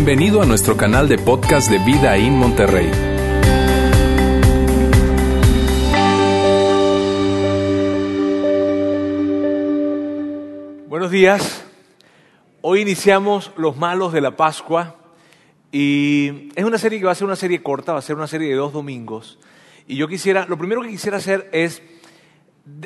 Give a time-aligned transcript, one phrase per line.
[0.00, 2.88] Bienvenido a nuestro canal de podcast de Vida en Monterrey.
[10.86, 11.64] Buenos días.
[12.60, 14.94] Hoy iniciamos Los Malos de la Pascua
[15.72, 18.28] y es una serie que va a ser una serie corta, va a ser una
[18.28, 19.40] serie de dos domingos.
[19.88, 21.82] Y yo quisiera, lo primero que quisiera hacer es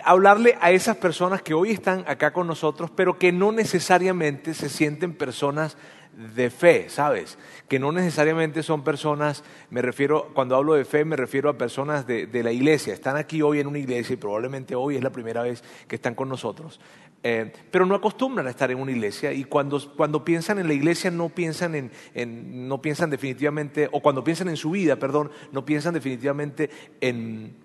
[0.03, 4.71] hablarle a esas personas que hoy están acá con nosotros, pero que no necesariamente se
[4.71, 5.77] sienten personas
[6.17, 7.39] de fe, ¿sabes?
[7.69, 12.07] Que no necesariamente son personas, me refiero, cuando hablo de fe, me refiero a personas
[12.07, 12.93] de, la iglesia.
[12.93, 16.15] Están aquí hoy en una iglesia y probablemente hoy es la primera vez que están
[16.15, 16.81] con nosotros.
[17.25, 20.75] Eh, pero no acostumbran a estar en una iglesia y cuando, cuando piensan en la
[20.75, 25.31] iglesia no piensan en, en, no piensan definitivamente, o cuando piensan en su vida, perdón,
[25.53, 26.69] no piensan definitivamente
[27.01, 27.62] en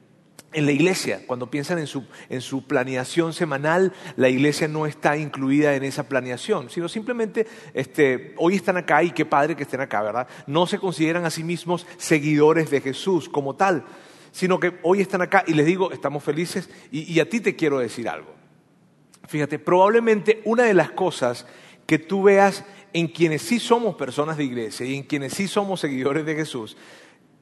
[0.53, 5.17] en la iglesia, cuando piensan en su, en su, planeación semanal, la iglesia no está
[5.17, 9.81] incluida en esa planeación, sino simplemente este, hoy están acá y qué padre que estén
[9.81, 10.27] acá, ¿verdad?
[10.47, 13.85] No se consideran a sí mismos seguidores de Jesús como tal,
[14.31, 17.55] sino que hoy están acá y les digo, estamos felices y, y a ti te
[17.55, 18.33] quiero decir algo.
[19.27, 21.45] Fíjate, probablemente una de las cosas
[21.85, 25.81] que tú veas en quienes sí somos personas de iglesia y en quienes sí somos
[25.81, 26.77] seguidores de Jesús,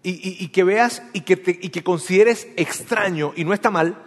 [0.08, 4.04] y, que veas y que, que consideres extraño, y no está mal,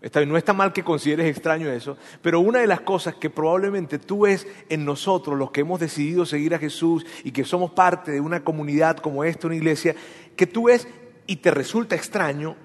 [0.00, 3.98] está no está mal que consideres extraño eso, pero una de las cosas que probablemente
[3.98, 8.10] tú ves en nosotros, los que hemos decidido seguir a Jesús y que somos parte
[8.10, 9.94] de una comunidad como esta, una iglesia,
[10.34, 10.88] que tú ves
[11.26, 12.56] y te resulta extraño,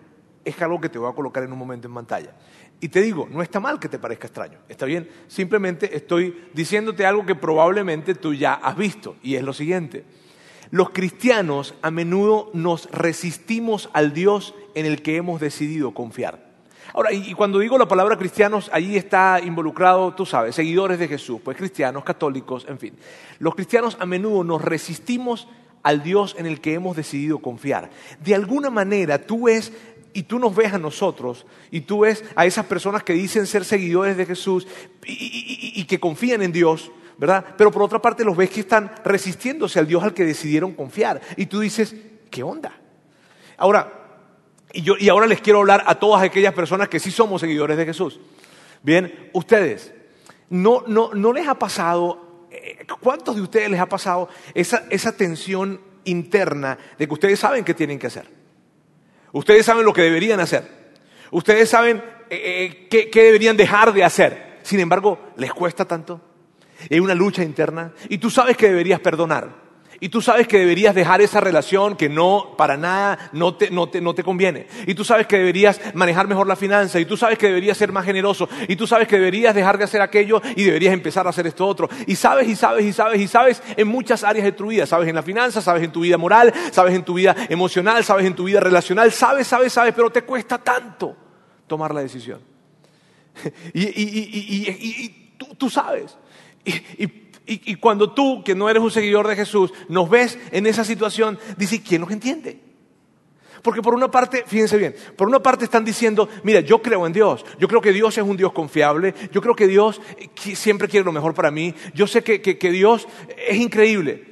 [0.46, 2.34] es algo que te voy a colocar en un momento en pantalla.
[2.80, 7.06] Y te digo, no está mal que te parezca extraño, está bien, simplemente estoy diciéndote
[7.06, 10.06] algo que probablemente tú ya has visto, y es lo siguiente.
[10.72, 16.48] Los cristianos a menudo nos resistimos al Dios en el que hemos decidido confiar.
[16.94, 21.40] Ahora, y cuando digo la palabra cristianos, allí está involucrado, tú sabes, seguidores de Jesús,
[21.44, 22.94] pues cristianos, católicos, en fin.
[23.38, 25.48] Los cristianos a menudo nos resistimos
[25.84, 27.90] al Dios en el que hemos decidido confiar.
[28.24, 29.72] De alguna manera tú ves
[30.14, 33.66] y tú nos ves a nosotros y tú ves a esas personas que dicen ser
[33.66, 34.68] seguidores de Jesús
[35.06, 37.46] y, y que confían en Dios ¿verdad?
[37.58, 41.20] Pero por otra parte los ves que están resistiéndose al Dios al que decidieron confiar.
[41.36, 41.94] Y tú dices,
[42.32, 42.72] ¿qué onda?
[43.58, 43.92] Ahora,
[44.72, 47.76] y, yo, y ahora les quiero hablar a todas aquellas personas que sí somos seguidores
[47.76, 48.22] de Jesús.
[48.82, 49.94] Bien, ustedes,
[50.50, 55.12] ¿no, no, no les ha pasado, eh, cuántos de ustedes les ha pasado esa, esa
[55.12, 58.28] tensión interna de que ustedes saben qué tienen que hacer?
[59.34, 60.64] Ustedes saben lo que deberían hacer.
[61.32, 61.98] Ustedes saben
[62.30, 64.60] eh, eh, qué deberían dejar de hacer.
[64.64, 66.29] Sin embargo, ¿les cuesta tanto?
[66.90, 69.70] Hay una lucha interna y tú sabes que deberías perdonar.
[70.02, 73.90] Y tú sabes que deberías dejar esa relación que no, para nada, no te, no,
[73.90, 74.68] te, no te conviene.
[74.88, 77.00] Y tú sabes que deberías manejar mejor la finanza.
[77.00, 78.48] Y tú sabes que deberías ser más generoso.
[78.70, 81.68] Y tú sabes que deberías dejar de hacer aquello y deberías empezar a hacer esto
[81.68, 81.90] otro.
[82.08, 84.86] Y sabes y sabes y sabes y sabes en muchas áreas de tu vida.
[84.86, 88.26] Sabes en la finanza, sabes en tu vida moral, sabes en tu vida emocional, sabes
[88.26, 89.12] en tu vida relacional.
[89.12, 91.16] Sabes, sabes, sabes, pero te cuesta tanto
[91.68, 92.40] tomar la decisión.
[93.74, 96.16] y, y tú, tú sabes.
[96.66, 101.40] Y, cuando tú, que no eres un seguidor de Jesús, nos ves en esa situación,
[101.58, 102.60] dice, ¿quién nos entiende?
[103.62, 107.14] Porque por una parte, fíjense bien, por una parte están diciendo, mira, yo creo en
[107.14, 110.00] Dios, yo creo que Dios es un Dios confiable, yo creo que Dios
[110.36, 113.08] siempre quiere lo mejor para mí, yo sé que, Dios
[113.48, 114.24] es increíble,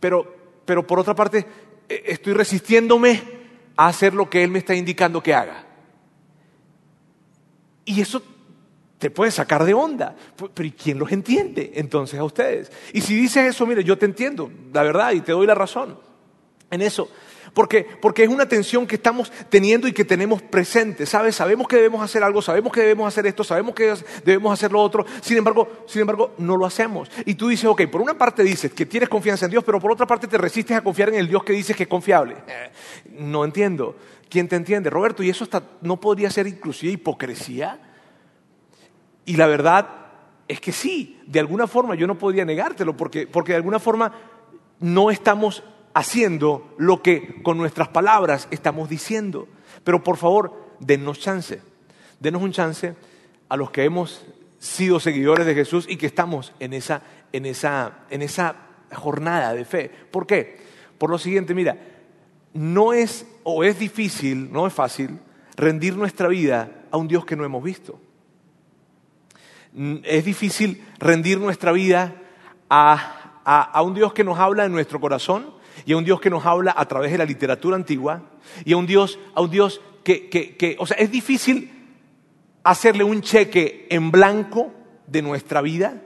[0.00, 1.46] pero, pero por otra parte
[1.88, 3.22] e, estoy resistiéndome
[3.76, 5.66] a hacer lo que Él me está indicando que haga.
[7.84, 8.22] Y eso
[9.02, 10.14] te puede sacar de onda.
[10.54, 12.70] Pero ¿y quién los entiende entonces a ustedes?
[12.92, 15.98] Y si dices eso, mire, yo te entiendo, la verdad, y te doy la razón
[16.70, 17.08] en eso.
[17.52, 21.34] Porque, porque es una tensión que estamos teniendo y que tenemos presente, ¿sabes?
[21.34, 23.92] Sabemos que debemos hacer algo, sabemos que debemos hacer esto, sabemos que
[24.24, 27.10] debemos hacer lo otro, sin embargo, sin embargo, no lo hacemos.
[27.26, 29.90] Y tú dices, ok, por una parte dices que tienes confianza en Dios, pero por
[29.90, 32.36] otra parte te resistes a confiar en el Dios que dices que es confiable.
[32.46, 32.70] Eh,
[33.18, 33.96] no entiendo.
[34.30, 34.90] ¿Quién te entiende?
[34.90, 37.80] Roberto, ¿y eso hasta no podría ser inclusive hipocresía?
[39.24, 39.88] Y la verdad
[40.48, 44.12] es que sí, de alguna forma yo no podría negártelo, porque, porque de alguna forma
[44.80, 45.62] no estamos
[45.94, 49.48] haciendo lo que con nuestras palabras estamos diciendo.
[49.84, 51.60] Pero por favor, denos chance,
[52.20, 52.94] denos un chance
[53.48, 54.24] a los que hemos
[54.58, 57.02] sido seguidores de Jesús y que estamos en esa,
[57.32, 58.56] en esa, en esa
[58.94, 59.90] jornada de fe.
[60.10, 60.60] ¿Por qué?
[60.98, 61.76] Por lo siguiente, mira,
[62.54, 65.18] no es o es difícil, no es fácil,
[65.56, 67.98] rendir nuestra vida a un Dios que no hemos visto.
[69.72, 72.14] Mm, es difícil rendir nuestra vida
[72.68, 75.54] a, un Dios que nos habla en nuestro corazón
[75.84, 78.22] y a un Dios que nos habla a través de la literatura antigua
[78.64, 81.70] y a un Dios, a un Dios que, que, o sea, es difícil
[82.62, 84.72] hacerle un cheque en blanco
[85.06, 86.02] de nuestra vida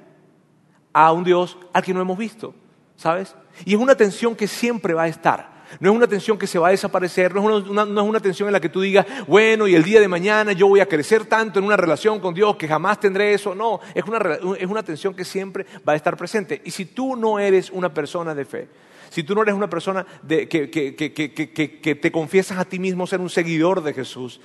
[0.92, 2.54] a un Dios al que no hemos visto.
[2.96, 3.34] ¿sabes?
[3.64, 5.55] Y es una tensión que siempre va a estar.
[5.80, 8.60] No es una tensión que se va a desaparecer, no es una, tensión en la
[8.60, 11.64] que tú digas, bueno, y el día de mañana yo voy a crecer tanto en
[11.64, 13.54] una relación con Dios que jamás tendré eso.
[13.54, 14.18] No, es una,
[14.58, 16.60] es una tensión que siempre va a estar presente.
[16.64, 18.68] Y si tú no eres una persona de fe,
[19.10, 23.20] si tú no eres una persona de, que, que, te confiesas a ti mismo ser
[23.20, 24.40] un seguidor de Jesús,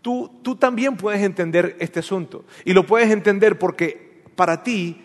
[0.00, 2.44] tú, tú también puedes entender este asunto.
[2.64, 5.02] Y lo puedes entender porque para ti,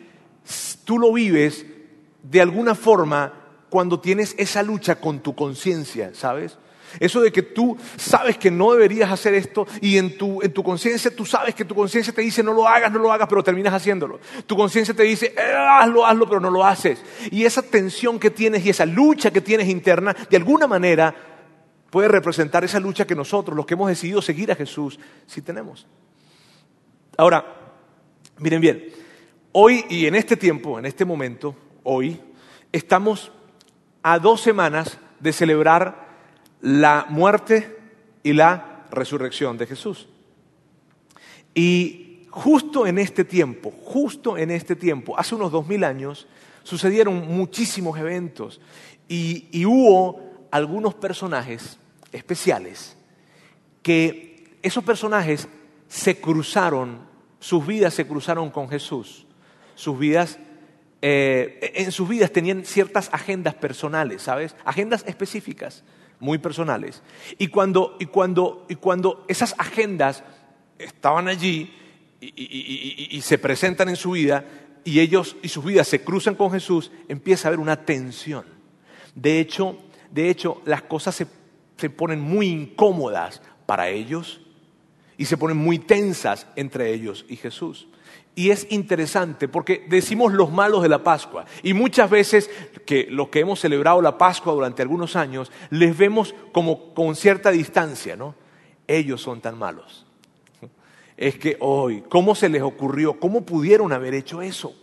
[0.85, 1.65] tú lo vives
[2.23, 6.57] de alguna forma cuando tienes esa lucha con tu conciencia, ¿sabes?
[6.99, 10.63] Eso de que tú sabes que no deberías hacer esto y en tu, en tu
[10.63, 13.43] conciencia tú sabes que tu conciencia te dice no lo hagas, no lo hagas, pero
[13.43, 14.19] terminas haciéndolo.
[14.45, 17.03] Tu conciencia te dice eh, hazlo, hazlo, pero no lo haces.
[17.29, 21.13] Y esa tensión que tienes y esa lucha que tienes interna, de alguna manera
[21.89, 25.87] puede representar esa lucha que nosotros, los que hemos decidido seguir a Jesús, sí tenemos.
[27.17, 27.45] Ahora,
[28.37, 28.85] miren bien,
[29.51, 32.19] hoy y en este tiempo, en este momento, hoy,
[32.71, 33.31] estamos
[34.09, 36.07] a dos semanas de celebrar
[36.61, 37.77] la muerte
[38.23, 40.07] y la resurrección de Jesús.
[41.53, 46.25] Y justo en este tiempo, justo en este tiempo, hace unos dos mil años,
[46.63, 48.61] sucedieron muchísimos eventos
[49.09, 51.77] y, y hubo algunos personajes
[52.13, 52.95] especiales
[53.83, 55.49] que esos personajes
[55.89, 56.99] se cruzaron,
[57.41, 59.25] sus vidas se cruzaron con Jesús,
[59.75, 60.39] sus vidas
[61.01, 64.55] eh, en sus vidas tenían ciertas agendas personales, ¿sabes?
[64.65, 65.83] Agendas específicas,
[66.19, 67.03] muy personales.
[67.37, 70.23] Y cuando, y cuando, y cuando esas agendas
[70.79, 71.73] estaban allí
[72.19, 74.45] y, y, se presentan en su vida
[74.83, 78.45] y ellos y sus vidas se cruzan con Jesús, empieza a haber una tensión.
[79.13, 79.77] De hecho,
[80.11, 81.27] de hecho las cosas se,
[81.77, 84.41] se ponen muy incómodas para ellos
[85.17, 87.87] y se ponen muy tensas entre ellos y Jesús.
[88.37, 91.45] Y es interesante porque decimos los malos de la Pascua.
[91.63, 92.51] Y muchas veces
[92.85, 97.49] que los que hemos celebrado la Pascua durante algunos años, les vemos como con cierta
[97.49, 98.35] distancia, ¿no?
[98.85, 100.05] Ellos son tan malos.
[101.17, 103.19] Es que hoy, ¿cómo se les ocurrió?
[103.19, 104.75] ¿Cómo pudieron haber hecho eso?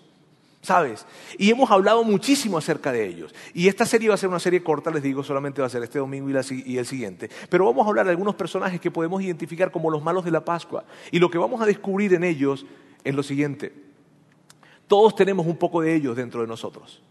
[0.60, 1.06] ¿Sabes?
[1.38, 3.32] Y hemos hablado muchísimo acerca de ellos.
[3.52, 5.84] Y esta serie va a ser una serie corta, les digo, solamente va a ser
[5.84, 7.30] este domingo y, el siguiente.
[7.48, 10.44] Pero vamos a hablar de algunos personajes que podemos identificar como los malos de la
[10.44, 10.84] Pascua.
[11.12, 12.66] Y lo que vamos a descubrir en ellos
[13.04, 13.72] es lo siguiente.
[14.88, 17.02] Todos tenemos un poco de ellos dentro de nosotros.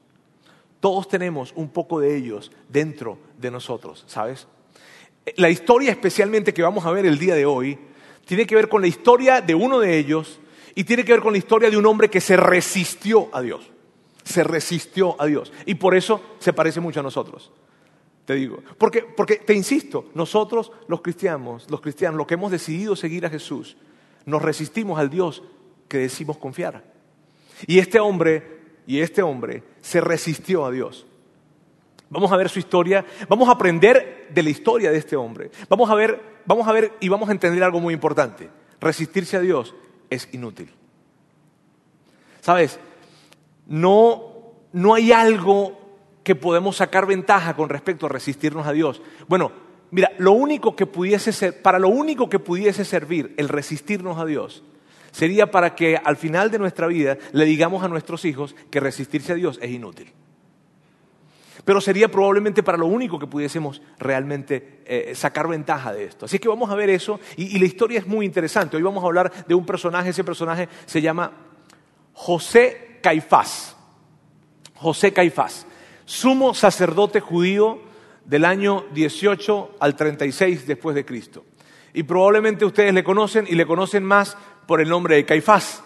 [0.80, 4.48] Todos tenemos un poco de ellos dentro de nosotros, ¿sabes?
[5.38, 7.80] La historia especialmente que vamos a ver el día de hoy
[8.26, 10.40] tiene que ver con la historia de uno de ellos
[10.76, 13.70] y tiene que ver con la historia de un hombre que se resistió a Dios.
[14.24, 15.54] Se resistió a Dios.
[15.66, 17.52] Y por eso se parece mucho a nosotros.
[18.26, 18.60] Te digo.
[18.78, 23.30] Porque, porque te insisto, nosotros los cristianos, los cristianos, los que hemos decidido seguir a
[23.30, 23.78] Jesús,
[24.26, 25.44] nos resistimos al Dios
[25.94, 26.84] que decimos confiar.
[27.68, 31.06] Y este hombre, y este hombre se resistió a Dios.
[32.10, 35.52] Vamos a ver su historia, vamos a aprender de la historia de este hombre.
[35.70, 38.50] Vamos a ver, vamos a ver y vamos a entender algo muy importante.
[38.82, 39.76] Resistirse a Dios
[40.10, 40.72] es inútil.
[42.42, 42.80] ¿Sabes?
[43.68, 44.24] No,
[44.72, 45.80] no hay algo
[46.24, 49.00] que podemos sacar ventaja con respecto a resistirnos a Dios.
[49.28, 49.52] Bueno,
[49.92, 54.26] mira, lo único que pudiese ser, para lo único que pudiese servir el resistirnos a
[54.26, 54.64] Dios
[55.14, 59.32] sería para que al final de nuestra vida le digamos a nuestros hijos que resistirse
[59.32, 60.12] a Dios es inútil.
[61.64, 66.26] Pero sería probablemente para lo único que pudiésemos realmente eh, sacar ventaja de esto.
[66.26, 68.76] Así que vamos a ver eso y, y la historia es muy interesante.
[68.76, 71.32] Hoy vamos a hablar de un personaje, ese personaje se llama
[72.14, 73.78] José Caifás.
[74.76, 75.66] José Caifás,
[76.04, 77.80] sumo sacerdote judío
[78.26, 81.46] del año 18 al 36 después de Cristo.
[81.94, 85.84] Y probablemente ustedes le conocen y le conocen más por el nombre de Caifás.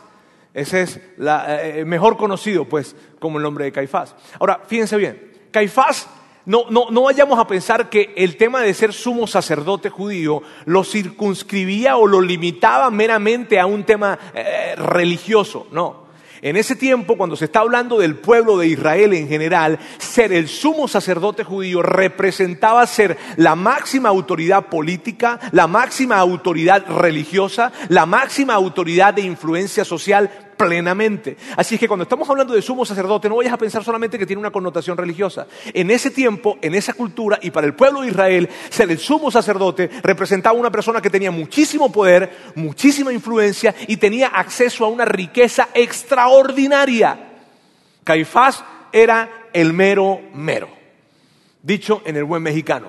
[0.53, 4.15] Ese es la, eh, mejor conocido, pues, como el nombre de Caifás.
[4.39, 6.09] Ahora, fíjense bien, Caifás,
[6.45, 10.83] no, no, no vayamos a pensar que el tema de ser sumo sacerdote judío lo
[10.83, 16.06] circunscribía o lo limitaba meramente a un tema eh, religioso, no.
[16.41, 20.47] En ese tiempo, cuando se está hablando del pueblo de Israel en general, ser el
[20.47, 28.53] sumo sacerdote judío representaba ser la máxima autoridad política, la máxima autoridad religiosa, la máxima
[28.53, 31.37] autoridad de influencia social plenamente.
[31.55, 34.25] Así es que cuando estamos hablando de sumo sacerdote, no vayas a pensar solamente que
[34.25, 35.47] tiene una connotación religiosa.
[35.73, 39.89] En ese tiempo, en esa cultura y para el pueblo de Israel, el sumo sacerdote
[40.03, 45.69] representaba una persona que tenía muchísimo poder, muchísima influencia y tenía acceso a una riqueza
[45.73, 47.29] extraordinaria.
[48.03, 50.69] Caifás era el mero mero,
[51.61, 52.87] dicho en el buen mexicano.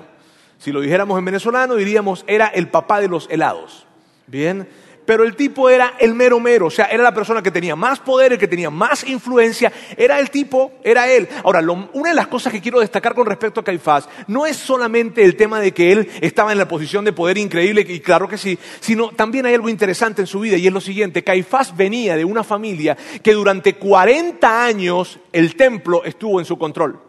[0.57, 3.85] Si lo dijéramos en venezolano, diríamos era el papá de los helados.
[4.27, 4.67] Bien,
[5.09, 7.99] pero el tipo era el mero mero, o sea, era la persona que tenía más
[7.99, 11.27] poder, el que tenía más influencia, era el tipo, era él.
[11.43, 11.61] Ahora,
[11.93, 15.35] una de las cosas que quiero destacar con respecto a Caifás no es solamente el
[15.35, 18.59] tema de que él estaba en la posición de poder increíble, y claro que sí,
[18.81, 22.25] sino también hay algo interesante en su vida y es lo siguiente, Caifás venía de
[22.25, 27.08] una familia que durante 40 años el templo estuvo en su control.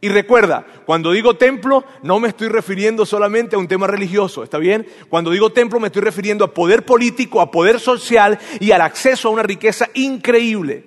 [0.00, 4.58] Y recuerda, cuando digo templo, no me estoy refiriendo solamente a un tema religioso, ¿está
[4.58, 4.86] bien?
[5.08, 9.28] Cuando digo templo me estoy refiriendo a poder político, a poder social y al acceso
[9.28, 10.84] a una riqueza increíble.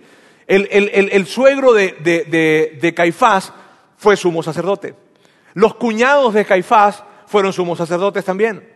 [0.47, 1.91] El, suegro de,
[2.81, 3.53] de Caifás
[3.97, 4.95] fue sumo sacerdote.
[5.53, 8.67] Los cuñados de Caifás fueron sumos sacerdotes también.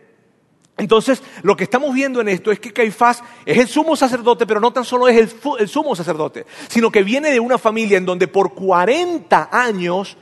[0.78, 4.60] Entonces, lo que estamos viendo en esto es que Caifás es el sumo sacerdote, pero
[4.60, 8.04] no tan solo es el, el, sumo sacerdote, sino que viene de una familia en
[8.04, 10.18] donde por 40 años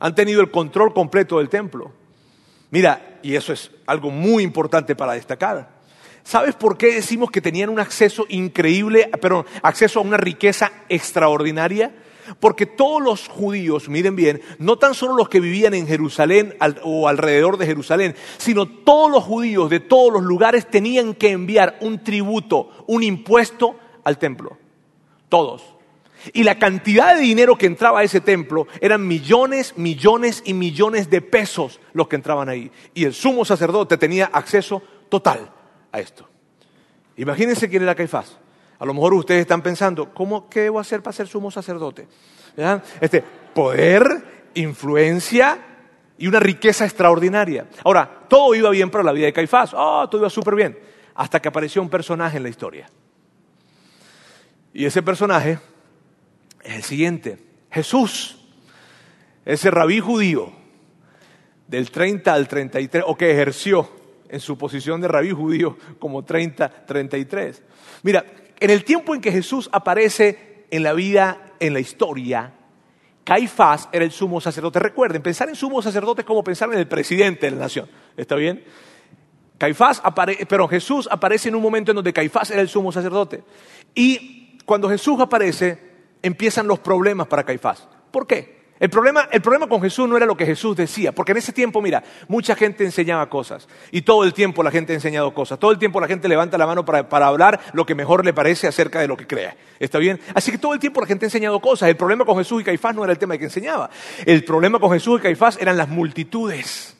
[0.00, 1.92] han tenido el control completo del templo.
[2.70, 5.80] Mira, y eso es algo muy importante para destacar.
[6.22, 11.94] ¿Sabes por qué decimos que tenían un acceso increíble, pero acceso a una riqueza extraordinaria?
[12.38, 17.08] Porque todos los judíos, miren bien, no tan solo los que vivían en Jerusalén o
[17.08, 22.04] alrededor de Jerusalén, sino todos los judíos de todos los lugares tenían que enviar un
[22.04, 24.56] tributo, un impuesto al templo.
[25.28, 25.79] Todos.
[26.32, 31.10] Y la cantidad de dinero que entraba a ese templo eran millones, millones y millones
[31.10, 32.70] de pesos los que entraban ahí.
[32.94, 35.50] Y el sumo sacerdote tenía acceso total
[35.92, 36.28] a esto.
[37.16, 38.38] Imagínense quién era Caifás.
[38.78, 42.08] A lo mejor ustedes están pensando, ¿cómo, ¿qué debo hacer para ser sumo sacerdote?
[43.00, 43.22] Este,
[43.54, 45.58] poder, influencia
[46.16, 47.66] y una riqueza extraordinaria.
[47.84, 49.72] Ahora, todo iba bien para la vida de Caifás.
[49.74, 50.78] Oh, todo iba súper bien.
[51.14, 52.88] Hasta que apareció un personaje en la historia.
[54.72, 55.58] Y ese personaje
[56.62, 57.38] es el siguiente.
[57.70, 58.38] Jesús,
[59.44, 60.52] ese rabí judío
[61.68, 63.88] del 30 al 33, o que ejerció
[64.28, 67.62] en su posición de rabí judío como 30, 33.
[68.02, 68.24] Mira,
[68.58, 72.52] en el tiempo en que Jesús aparece en la vida, en la historia,
[73.24, 74.78] Caifás era el sumo sacerdote.
[74.78, 77.88] Recuerden, pensar en sumo sacerdote es como pensar en el presidente de la nación.
[78.16, 78.64] ¿Está bien?
[79.58, 83.44] Caifás aparece, pero Jesús aparece en un momento en donde Caifás era el sumo sacerdote.
[83.94, 85.89] Y cuando Jesús aparece,
[86.22, 87.86] empiezan los problemas para Caifás.
[88.10, 88.60] ¿Por qué?
[88.80, 91.52] El problema, el problema, con Jesús no era lo que Jesús decía, porque en ese
[91.52, 95.58] tiempo, mira, mucha gente enseñaba cosas, y todo el tiempo la gente ha enseñado cosas,
[95.58, 98.32] todo el tiempo la gente levanta la mano para, para, hablar lo que mejor le
[98.32, 99.54] parece acerca de lo que crea.
[99.78, 100.18] ¿Está bien?
[100.34, 101.90] Así que todo el tiempo la gente ha enseñado cosas.
[101.90, 103.90] El problema con Jesús y Caifás no era el tema que enseñaba.
[104.24, 106.96] El problema con Jesús y Caifás eran las multitudes.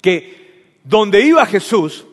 [0.00, 2.06] Que donde iba Jesús,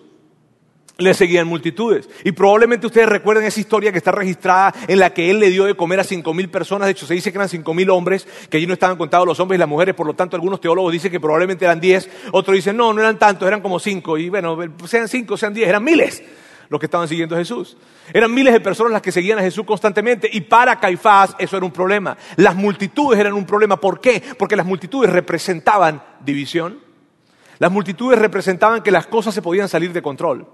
[0.98, 2.10] le seguían multitudes.
[2.24, 5.66] Y probablemente ustedes recuerden esa historia que está registrada en la que él le dio
[5.66, 6.88] de comer a cinco mil personas.
[6.88, 9.40] De hecho, se dice que eran cinco mil hombres, que allí no estaban contados los
[9.40, 9.96] hombres y las mujeres.
[9.96, 12.10] Por lo tanto, algunos teólogos dicen que probablemente eran diez.
[12.32, 14.18] Otros dicen, no, no eran tantos, eran como cinco.
[14.18, 16.24] Y bueno, sean cinco, sean diez, eran miles
[16.72, 17.76] los que estaban siguiendo a Jesús.
[18.14, 21.66] Eran miles de personas las que seguían a Jesús constantemente y para Caifás eso era
[21.66, 22.18] un problema.
[22.38, 23.76] Las multitudes eran un problema.
[23.76, 24.24] ¿Por qué?
[24.40, 26.80] Porque las multitudes representaban división.
[27.60, 30.48] Las multitudes representaban que las cosas se podían salir de control.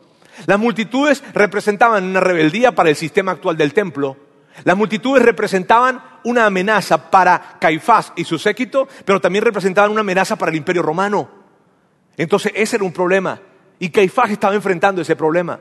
[0.45, 4.17] Las multitudes representaban una rebeldía para el sistema actual del templo.
[4.63, 10.35] Las multitudes representaban una amenaza para Caifás y su séquito, pero también representaban una amenaza
[10.35, 11.29] para el imperio romano.
[12.17, 13.39] Entonces ese era un problema.
[13.79, 15.59] Y Caifás estaba enfrentando ese problema.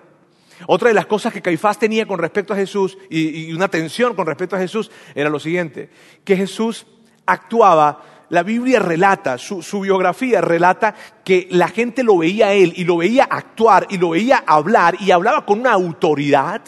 [0.67, 4.27] Otra de las cosas que Caifás tenía con respecto a Jesús y, una tensión con
[4.27, 5.91] respecto a Jesús era lo siguiente,
[6.25, 6.87] que Jesús
[7.27, 12.85] actuaba la Biblia relata, su, biografía relata que la gente lo veía a él y
[12.85, 16.63] lo veía actuar y lo veía hablar y hablaba con una autoridad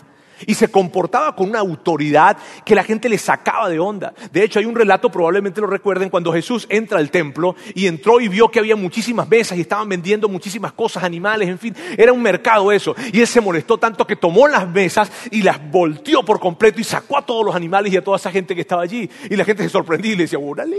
[0.47, 4.15] y se comportaba con una autoridad que la gente le sacaba de onda.
[4.33, 8.21] De hecho, hay un relato, probablemente lo recuerden, cuando Jesús entra al templo y entró
[8.21, 12.12] y vio que había muchísimas mesas y estaban vendiendo muchísimas cosas, animales, en fin, era
[12.12, 12.95] un mercado eso.
[13.12, 16.85] Y él se molestó tanto que tomó las mesas y las volteó por completo y
[16.85, 19.11] sacó a todos los animales y a toda esa gente que estaba allí.
[19.31, 20.77] Y la gente se sorprendía y le decía, órale,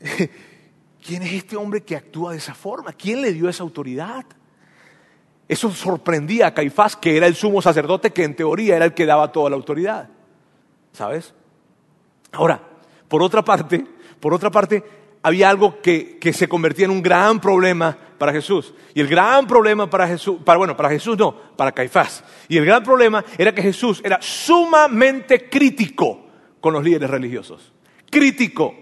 [1.06, 2.92] ¿Quién es este hombre que actúa de esa forma?
[2.92, 4.24] ¿Quién le dio esa autoridad?
[5.48, 9.06] Eso sorprendía a Caifás, que era el sumo sacerdote, que en teoría era el que
[9.06, 10.08] daba toda la autoridad.
[10.92, 11.34] ¿Sabes?
[12.32, 12.62] Ahora,
[13.08, 13.84] por otra parte,
[14.20, 14.84] por otra parte,
[15.22, 18.74] había algo que, que, se convertía en un gran problema para Jesús.
[18.94, 22.22] Y el gran problema para Jesús, para, bueno, para Jesús no, para Caifás.
[22.48, 26.26] Y el gran problema era que Jesús era sumamente crítico
[26.60, 27.72] con los líderes religiosos.
[28.08, 28.74] Crítico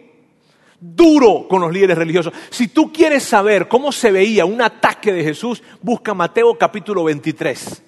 [0.81, 2.33] duro con los líderes religiosos.
[2.51, 7.83] Si tú quieres saber cómo se veía un ataque de Jesús, busca Mateo capítulo 23.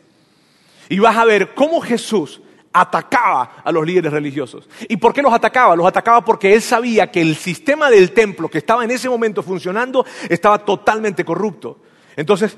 [0.88, 2.40] Y vas a ver cómo Jesús
[2.72, 4.68] atacaba a los líderes religiosos.
[4.88, 5.74] ¿Y por qué los atacaba?
[5.76, 9.42] Los atacaba porque él sabía que el sistema del templo que estaba en ese momento
[9.42, 11.78] funcionando estaba totalmente corrupto.
[12.16, 12.56] Entonces,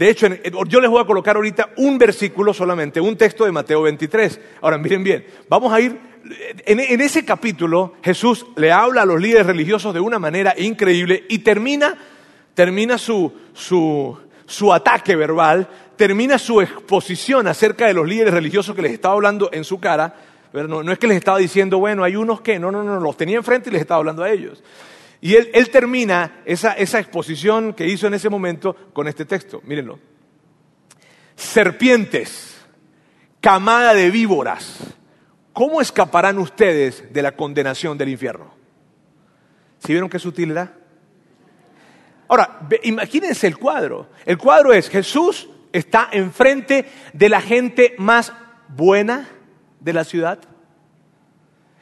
[0.00, 0.28] De hecho,
[0.66, 4.40] yo les voy a colocar ahorita un versículo solamente, un texto de Mateo 23.
[4.62, 6.00] Ahora, miren bien, vamos a ir,
[6.66, 11.40] en, ese capítulo Jesús le habla a los líderes religiosos de una manera increíble y
[11.40, 11.96] termina,
[12.54, 18.92] termina su, su ataque verbal, termina su exposición acerca de los líderes religiosos que les
[18.92, 20.14] estaba hablando en su cara.
[20.52, 22.98] Pero no, no es que les estaba diciendo, bueno, hay unos que, no, no, no,
[22.98, 24.62] los tenía enfrente y les estaba hablando a ellos.
[25.20, 29.60] Y él, termina esa, exposición que hizo en ese momento con este texto.
[29.64, 29.98] Mírenlo.
[31.36, 32.56] Serpientes,
[33.40, 34.78] camada de víboras,
[35.60, 38.50] ¿cómo escaparán ustedes de la condenación del infierno?
[39.78, 40.72] ¿Sí vieron qué sutil era?
[42.28, 44.08] Ahora, imagínense el cuadro.
[44.24, 48.32] El cuadro es Jesús está enfrente de la gente más
[48.68, 49.28] buena
[49.80, 50.38] de la ciudad.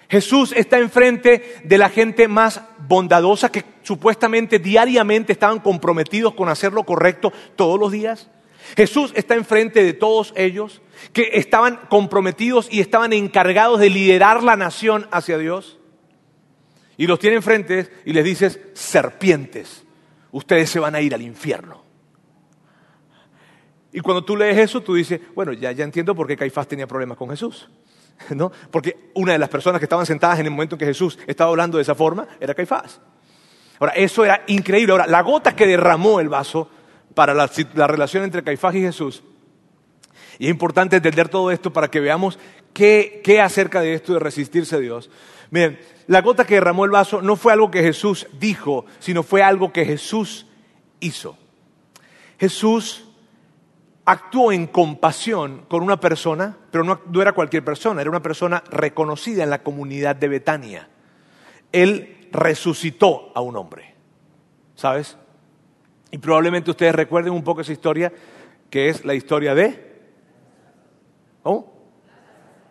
[0.09, 6.73] Jesús está enfrente de la gente más bondadosa que supuestamente diariamente estaban comprometidos con hacer
[6.73, 8.29] lo correcto todos los días.
[8.77, 10.83] Jesús está enfrente de todos ellos
[11.13, 15.79] que estaban comprometidos y estaban encargados de liderar la nación hacia Dios.
[16.97, 19.85] Y los tiene enfrente y les dices, serpientes,
[20.33, 21.83] ustedes se van a ir al infierno.
[23.93, 26.87] Y cuando tú lees eso, tú dices, bueno, ya, ya entiendo por qué Caifás tenía
[26.87, 27.69] problemas con Jesús.
[28.31, 28.53] ¿no?
[28.71, 31.51] Porque una de las personas que estaban sentadas en el momento en que Jesús estaba
[31.51, 33.01] hablando de esa forma era Caifás.
[33.79, 34.93] Ahora, eso era increíble.
[34.93, 36.69] Ahora, la gota que derramó el vaso
[37.19, 37.49] para la,
[37.89, 39.25] relación entre Caifás y Jesús.
[40.39, 42.39] Y es importante entender todo esto para que veamos
[42.73, 45.11] qué, qué acerca de esto de resistirse a Dios.
[45.51, 49.43] Miren, la gota que derramó el vaso no fue algo que Jesús dijo, sino fue
[49.43, 50.47] algo que Jesús
[51.01, 51.37] hizo.
[52.39, 53.09] Jesús
[54.05, 59.43] actuó en compasión con una persona, pero no, era cualquier persona, era una persona reconocida
[59.43, 60.89] en la comunidad de Betania.
[61.73, 63.97] Él resucitó a un hombre,
[64.77, 65.19] ¿sabes?
[66.11, 68.13] Y probablemente ustedes recuerden un poco esa historia,
[68.71, 69.89] que es la historia de...
[71.43, 71.73] ¿Cómo?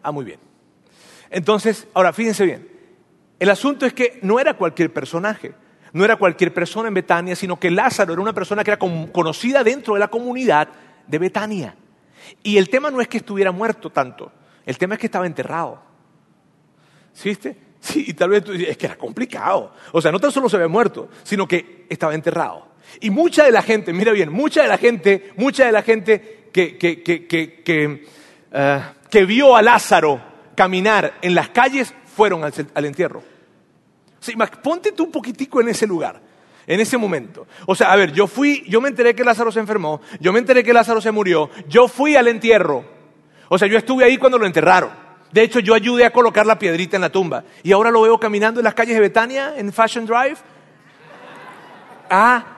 [0.01, 0.39] Ah, muy bien.
[1.29, 2.67] Entonces, ahora fíjense bien,
[3.39, 5.53] el asunto es que no era cualquier personaje,
[5.93, 9.63] no era cualquier persona en Betania, sino que Lázaro era una persona que era conocida
[9.63, 10.69] dentro de la comunidad
[11.05, 11.75] de Betania.
[12.43, 14.31] Y el tema no es que estuviera muerto tanto,
[14.65, 15.81] el tema es que estaba enterrado.
[17.23, 17.57] ¿Viste?
[17.79, 19.73] Sí, y tal vez es que era complicado.
[19.91, 22.67] O sea, no tan solo se había muerto, sino que estaba enterrado.
[22.99, 26.49] Y mucha de la gente, mira bien, mucha de la gente, mucha de la gente
[26.51, 28.05] que, que, que, que,
[28.51, 30.21] eh, vio a Lázaro
[30.55, 33.21] caminar en las calles fueron al, entierro.
[34.19, 36.27] Sí, ponte tú un poquitico en ese lugar
[36.67, 37.47] en ese momento.
[37.65, 40.39] O sea, a ver, yo fui, yo me enteré que Lázaro se enfermó, yo me
[40.39, 42.83] enteré que Lázaro se murió, yo fui al entierro.
[43.47, 44.89] O sea, yo estuve ahí cuando lo enterraron.
[45.31, 47.43] De hecho, yo ayudé a colocar la piedrita en la tumba.
[47.63, 50.37] Y ahora lo veo caminando en las calles de Betania, en Fashion Drive.
[52.09, 52.56] Ah,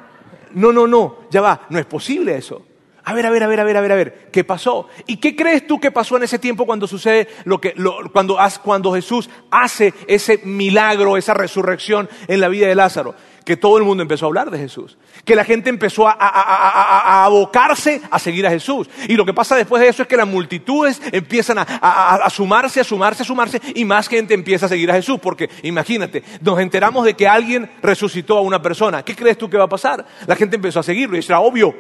[0.53, 2.65] no, no, no, ya va, no es posible eso.
[3.03, 4.88] A ver, a ver, a ver, a ver, a ver, a ver, ¿qué pasó?
[5.07, 7.73] ¿Y qué crees tú que pasó en ese tiempo cuando sucede lo que,
[8.13, 13.15] cuando, cuando Jesús hace ese milagro, esa resurrección en la vida de Lázaro?
[13.49, 17.99] Que todo el mundo empezó a hablar de Jesús, que la gente empezó a, abocarse
[18.12, 18.88] a seguir a Jesús.
[19.07, 22.83] Y lo que pasa después de eso es que las multitudes empiezan a, sumarse, a
[22.83, 27.03] sumarse, a sumarse, y más gente empieza a seguir a Jesús, porque imagínate, nos enteramos
[27.05, 29.01] de que alguien resucitó a una persona.
[29.01, 30.05] ¿Qué crees tú que va a pasar?
[30.27, 31.75] La gente empezó a seguirlo, y era obvio.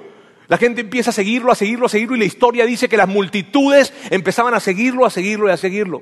[0.47, 3.07] La gente empieza a seguirlo, a seguirlo, a seguirlo, y la historia dice que las
[3.07, 6.01] multitudes empezaban a seguirlo, a seguirlo y a seguirlo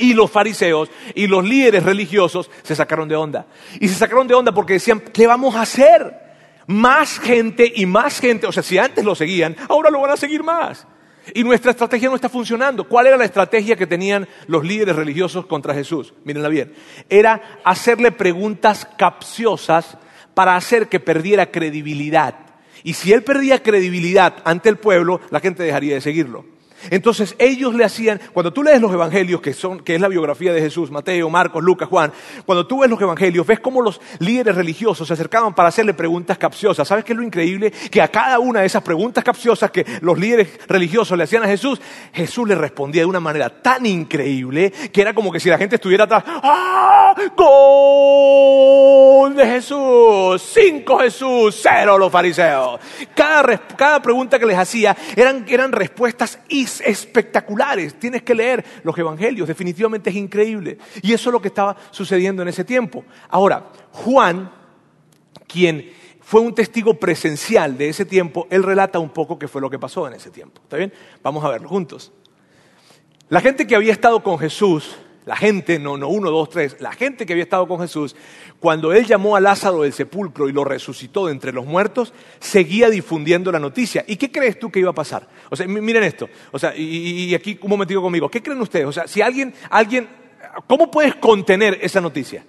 [0.00, 3.46] y los fariseos y los líderes religiosos se sacaron de onda.
[3.78, 6.30] Y se sacaron de onda porque decían, ¿qué vamos a hacer?
[6.66, 10.16] Más gente y más gente, o sea, si antes lo seguían, ahora lo van a
[10.16, 10.86] seguir más.
[11.34, 12.88] Y nuestra estrategia no está funcionando.
[12.88, 16.14] ¿Cuál era la estrategia que tenían los líderes religiosos contra Jesús?
[16.24, 16.74] Mírenla bien.
[17.08, 19.98] Era hacerle preguntas capciosas
[20.34, 22.34] para hacer que perdiera credibilidad.
[22.82, 26.59] Y si él perdía credibilidad ante el pueblo, la gente dejaría de seguirlo.
[26.90, 30.52] Entonces ellos le hacían, cuando tú lees los evangelios, que, son, que es la biografía
[30.52, 32.12] de Jesús, Mateo, Marcos, Lucas, Juan,
[32.46, 36.38] cuando tú ves los evangelios, ves cómo los líderes religiosos se acercaban para hacerle preguntas
[36.38, 36.88] capciosas.
[36.88, 37.70] ¿Sabes qué es lo increíble?
[37.70, 41.46] Que a cada una de esas preguntas capciosas que los líderes religiosos le hacían a
[41.46, 41.80] Jesús,
[42.12, 45.76] Jesús le respondía de una manera tan increíble que era como que si la gente
[45.76, 47.14] estuviera atrás, ¡ah!
[47.36, 50.42] ¡Gol de Jesús!
[50.54, 51.60] ¡Cinco Jesús!
[51.62, 52.80] ¡Cero los fariseos!
[53.14, 57.98] Cada, cada pregunta que les hacía eran, eran respuestas y espectaculares.
[57.98, 60.78] Tienes que leer los evangelios, definitivamente es increíble.
[61.02, 63.04] Y eso es lo que estaba sucediendo en ese tiempo.
[63.28, 64.52] Ahora, Juan,
[65.46, 69.68] quien fue un testigo presencial de ese tiempo, él relata un poco qué fue lo
[69.68, 70.60] que pasó en ese tiempo.
[70.62, 70.92] ¿Está bien?
[71.22, 72.12] Vamos a verlo juntos.
[73.28, 76.92] La gente que había estado con Jesús la gente, no, no uno, dos, tres, la
[76.92, 78.16] gente que había estado con Jesús,
[78.58, 82.88] cuando él llamó a Lázaro del sepulcro y lo resucitó de entre los muertos, seguía
[82.88, 84.04] difundiendo la noticia.
[84.06, 85.28] ¿Y qué crees tú que iba a pasar?
[85.50, 88.86] O sea, miren esto, o sea, y, aquí un momentito conmigo, ¿qué creen ustedes?
[88.86, 90.08] O sea, si alguien, alguien,
[90.66, 92.44] ¿cómo puedes contener esa noticia?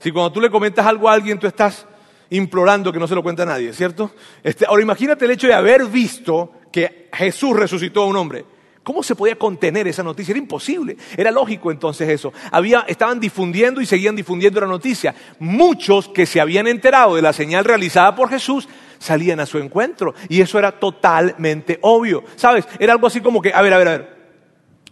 [0.00, 1.86] Si cuando tú le comentas algo a alguien, tú estás
[2.30, 4.12] implorando que no se lo cuente a nadie, ¿cierto?
[4.42, 8.44] Este, ahora imagínate el hecho de haber visto que Jesús resucitó a un hombre.
[8.82, 10.32] ¿Cómo se podía contener esa noticia?
[10.32, 10.96] Era imposible.
[11.16, 12.32] Era lógico entonces eso.
[12.50, 15.14] Había, estaban difundiendo y seguían difundiendo la noticia.
[15.38, 20.14] Muchos que se habían enterado de la señal realizada por Jesús salían a su encuentro.
[20.28, 22.24] Y eso era totalmente obvio.
[22.36, 22.66] ¿Sabes?
[22.78, 24.20] Era algo así como que, a ver, a ver, a ver.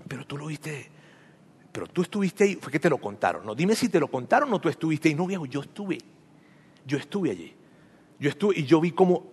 [0.06, 0.90] Pero tú lo viste,
[1.72, 3.46] pero tú estuviste ahí, fue que te lo contaron.
[3.46, 5.14] No, dime si te lo contaron o tú estuviste ahí.
[5.14, 5.98] No, viejo, yo estuve.
[6.84, 7.54] Yo estuve allí.
[8.18, 9.30] Yo estuve y yo vi cómo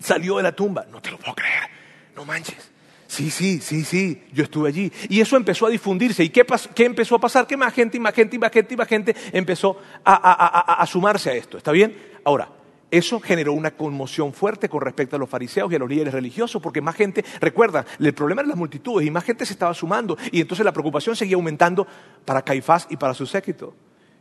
[0.00, 0.84] salió de la tumba.
[0.90, 1.70] No te lo puedo creer.
[2.16, 2.71] No manches.
[3.12, 4.90] Sí, sí, sí, sí, yo estuve allí.
[5.10, 6.24] Y eso empezó a difundirse.
[6.24, 6.46] ¿Y qué,
[6.78, 7.46] empezó a pasar?
[7.46, 11.28] Que más gente y más gente y más gente y más gente empezó a, sumarse
[11.28, 11.58] a esto.
[11.58, 11.94] ¿Está bien?
[12.24, 12.48] Ahora,
[12.90, 16.62] eso generó una conmoción fuerte con respecto a los fariseos y a los líderes religiosos,
[16.62, 20.16] porque más gente, recuerda, el problema eran las multitudes y más gente se estaba sumando.
[20.30, 21.86] Y entonces la preocupación seguía aumentando
[22.24, 23.74] para Caifás y para su séquito.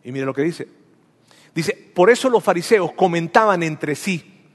[0.03, 0.67] Y mire lo que dice.
[1.55, 4.49] Dice, por eso los fariseos comentaban entre sí,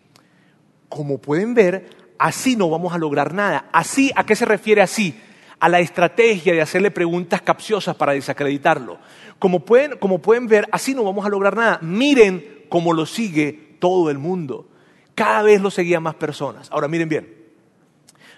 [0.90, 3.68] como pueden ver, así no vamos a lograr nada.
[3.72, 5.20] Así, ¿a qué se refiere así?
[5.58, 8.98] A la estrategia de hacerle preguntas capciosas para desacreditarlo.
[9.38, 11.78] Como pueden, como pueden ver, así no vamos a lograr nada.
[11.82, 14.68] Miren cómo lo sigue todo el mundo.
[15.14, 16.70] Cada vez lo seguían más personas.
[16.70, 17.36] Ahora, miren bien.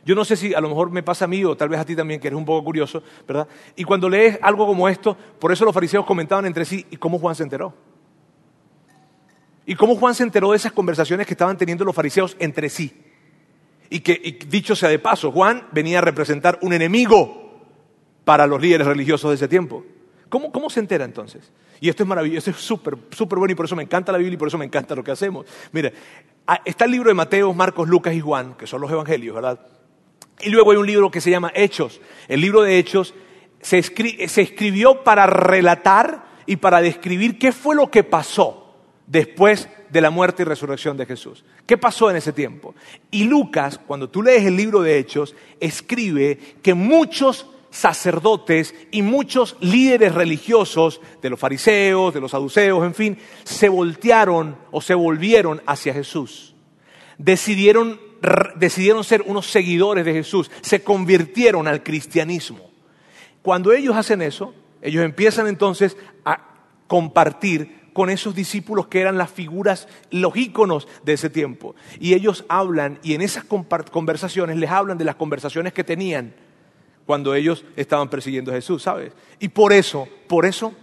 [0.05, 1.85] Yo no sé si a lo mejor me pasa a mí o tal vez a
[1.85, 3.47] ti también, que eres un poco curioso, ¿verdad?
[3.77, 7.19] Y cuando lees algo como esto, por eso los fariseos comentaban entre sí, ¿y cómo
[7.19, 7.75] Juan se enteró?
[9.67, 13.08] ¿Y cómo Juan se enteró de esas conversaciones que estaban teniendo los fariseos entre sí?
[13.91, 17.63] Y que, dicho sea de paso, Juan venía a representar un enemigo
[18.25, 19.85] para los líderes religiosos de ese tiempo.
[20.29, 21.51] ¿Cómo, cómo se entera entonces?
[21.81, 24.19] Y esto es maravilloso, esto es súper súper bueno y por eso me encanta la
[24.19, 25.47] Biblia y por eso me encanta lo que hacemos.
[25.73, 25.93] Mire,
[26.47, 29.59] ah, está el libro de Mateo, Marcos, Lucas y Juan, que son los evangelios, ¿verdad?
[30.41, 32.01] Y luego hay un libro que se llama Hechos.
[32.29, 33.15] El libro de Hechos
[33.61, 38.68] se escribió para relatar y para describir qué fue lo que pasó
[39.09, 41.45] después de la muerte y resurrección de Jesús.
[41.67, 42.75] ¿Qué pasó en ese tiempo?
[43.11, 49.57] Y Lucas, cuando tú lees el libro de Hechos, escribe que muchos sacerdotes y muchos
[49.61, 55.63] líderes religiosos de los fariseos, de los saduceos, en fin, se voltearon o se volvieron
[55.67, 56.55] hacia Jesús.
[57.17, 58.01] Decidieron,
[58.57, 62.71] decidieron ser unos seguidores de Jesús, se convirtieron al cristianismo.
[63.43, 66.41] Cuando ellos hacen eso, ellos empiezan entonces a
[66.87, 71.75] compartir con esos discípulos que eran las figuras, los íconos de ese tiempo.
[71.99, 76.33] Y ellos hablan, y en esas conversaciones les hablan de las conversaciones que tenían
[77.07, 79.15] cuando ellos estaban persiguiendo a Jesús, ¿sabes?
[79.41, 80.75] Y por eso, por eso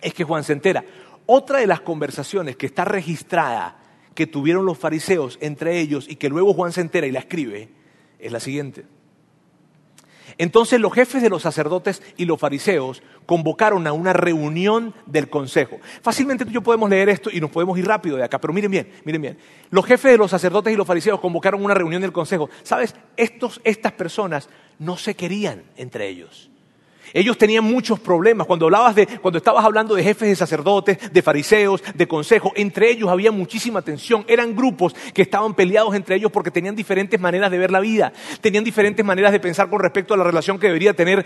[0.00, 0.84] es que Juan se entera.
[1.26, 3.76] Otra de las conversaciones que está registrada
[4.12, 7.68] que tuvieron los fariseos entre ellos y que luego Juan se entera y la escribe
[8.18, 8.84] es la siguiente.
[10.38, 15.78] Entonces los jefes de los sacerdotes y los fariseos convocaron a una reunión del consejo.
[16.02, 18.52] Fácilmente tú y yo podemos leer esto y nos podemos ir rápido de acá, pero
[18.52, 19.38] miren bien, miren bien.
[19.70, 22.50] Los jefes de los sacerdotes y los fariseos convocaron una reunión del consejo.
[22.62, 22.94] ¿Sabes?
[23.16, 26.51] estas personas no se querían entre ellos.
[27.12, 28.46] Ellos tenían muchos problemas.
[28.46, 32.90] Cuando hablabas de, cuando estabas hablando de jefes de sacerdotes, de fariseos, de consejo, entre
[32.90, 34.24] ellos había muchísima tensión.
[34.28, 38.12] Eran grupos que estaban peleados entre ellos porque tenían diferentes maneras de ver la vida,
[38.40, 41.24] tenían diferentes maneras de pensar con respecto a la relación que debería tener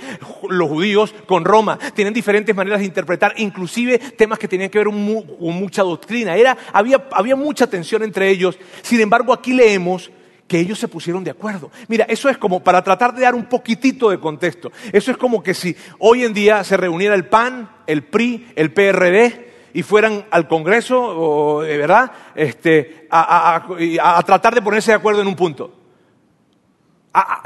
[0.48, 4.88] los judíos con Roma, tenían diferentes maneras de interpretar, inclusive temas que tenían que ver
[4.88, 6.34] con mucha doctrina.
[6.72, 8.58] había, había mucha tensión entre ellos.
[8.82, 10.10] Sin embargo, aquí leemos
[10.46, 11.70] que ellos se pusieron de acuerdo.
[11.88, 15.42] Mira, eso es como, para tratar de dar un poquitito de contexto, eso es como
[15.42, 20.24] que si hoy en día se reuniera el PAN, el PRI, el PRD y fueran
[20.30, 22.10] al Congreso, de ¿verdad?
[22.34, 25.72] Este, a, tratar de ponerse de acuerdo en un punto.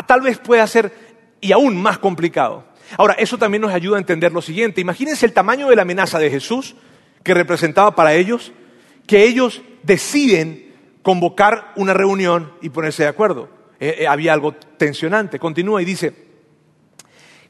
[0.07, 0.93] tal vez pueda ser
[1.41, 2.65] y aún más complicado.
[2.97, 4.81] Ahora, eso también nos ayuda a entender lo siguiente.
[4.81, 6.77] Imagínense el tamaño de la amenaza de Jesús
[7.23, 8.53] que representaba para ellos,
[9.07, 10.70] que ellos deciden
[11.03, 13.49] convocar una reunión y ponerse de acuerdo.
[13.79, 15.39] Eh, eh, había algo tensionante.
[15.39, 16.13] Continúa y dice,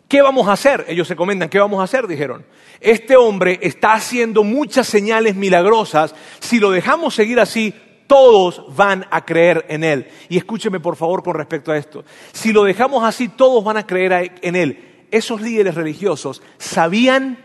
[0.08, 0.84] ¿qué vamos a hacer?
[0.88, 2.06] Ellos se comentan, ¿qué vamos a hacer?
[2.06, 2.44] Dijeron,
[2.80, 7.74] este hombre está haciendo muchas señales milagrosas, si lo dejamos seguir así,
[8.06, 10.08] todos van a creer en él.
[10.28, 13.86] Y escúcheme por favor con respecto a esto, si lo dejamos así, todos van a
[13.86, 15.06] creer en él.
[15.10, 17.38] Esos líderes religiosos sabían,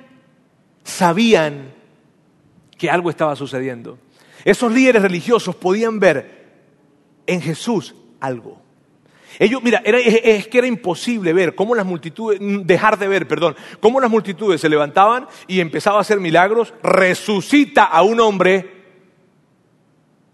[0.84, 1.74] sabían
[2.78, 3.98] que algo estaba sucediendo.
[4.46, 6.46] Esos líderes religiosos podían ver
[7.26, 8.62] en Jesús algo.
[9.40, 13.56] Ellos, mira, es, que era imposible ver cómo las multitudes, mm, dejar de ver, perdón,
[13.80, 18.72] cómo las multitudes se levantaban y empezaban a hacer milagros, resucita a un hombre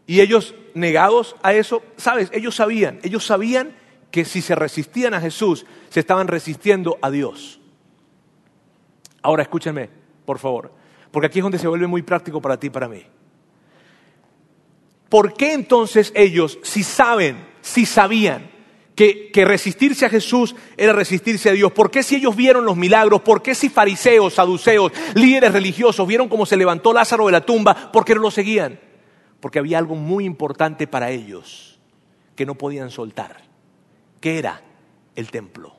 [0.06, 3.76] y ellos negados a eso, sabes, ellos sabían, ellos sabían
[4.12, 7.62] que si se resistían a Jesús, se estaban resistiendo a Dios.
[9.21, 9.89] Ahora escúchenme,
[10.26, 10.71] por favor,
[11.12, 13.06] porque aquí es donde se vuelve muy práctico para ti y para mí.
[15.12, 18.50] ¿Por qué entonces ellos, si saben, si sabían
[18.95, 21.74] que, que, resistirse a Jesús era resistirse a Dios?
[21.74, 23.19] ¿Por qué si ellos vieron los milagros?
[23.19, 27.91] ¿Por qué si fariseos, saduceos, líderes religiosos vieron cómo se levantó Lázaro de la tumba?
[27.91, 28.80] ¿Por qué no lo seguían?
[29.41, 31.78] Porque había algo muy importante para ellos
[32.38, 33.41] que no podían soltar.
[34.21, 34.62] ¿Qué era?
[35.17, 35.76] El templo.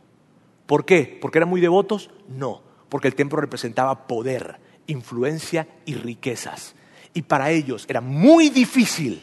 [0.67, 1.19] ¿Por qué?
[1.23, 2.11] ¿Porque eran muy devotos?
[2.29, 6.75] No, porque el templo representaba poder, influencia y riquezas.
[7.15, 9.23] Y para ellos era muy difícil,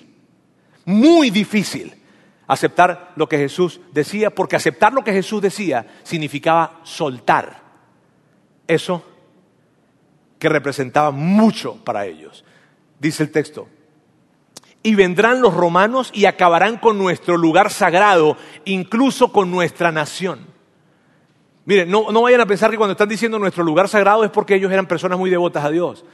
[0.86, 1.94] muy difícil
[2.48, 7.62] aceptar lo que Jesús decía, porque aceptar lo que Jesús decía significaba soltar
[8.68, 9.04] eso
[10.40, 12.44] que representaba mucho para ellos.
[13.00, 13.68] Dice el texto,
[14.82, 20.48] y vendrán los romanos y acabarán con nuestro lugar sagrado, incluso con nuestra nación.
[21.66, 24.56] Miren, no, no, vayan a pensar que cuando están diciendo nuestro lugar sagrado es porque
[24.56, 26.06] ellos eran personas muy devotas a Dios.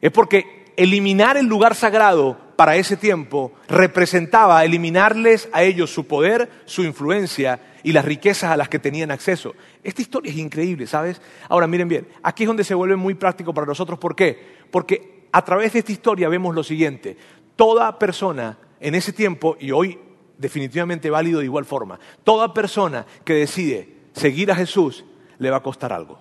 [0.00, 6.50] Es porque eliminar el lugar sagrado para ese tiempo representaba eliminarles a ellos su poder,
[6.64, 9.54] su influencia y las riquezas a las que tenían acceso.
[9.82, 11.20] Esta historia es increíble, ¿sabes?
[11.48, 13.98] Ahora miren bien, aquí es donde se vuelve muy práctico para nosotros.
[13.98, 14.56] ¿Por qué?
[14.70, 17.16] Porque a través de esta historia vemos lo siguiente.
[17.56, 19.98] Toda persona en ese tiempo, y hoy
[20.38, 25.04] definitivamente válido de igual forma, toda persona que decide seguir a Jesús
[25.38, 26.20] le va a costar algo.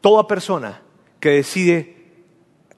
[0.00, 0.82] Toda persona
[1.20, 1.91] que decide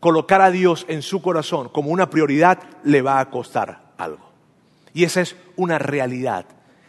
[0.05, 4.29] colocar a Dios en su corazón como una prioridad le va a costar algo.
[4.93, 6.45] Y esa es una realidad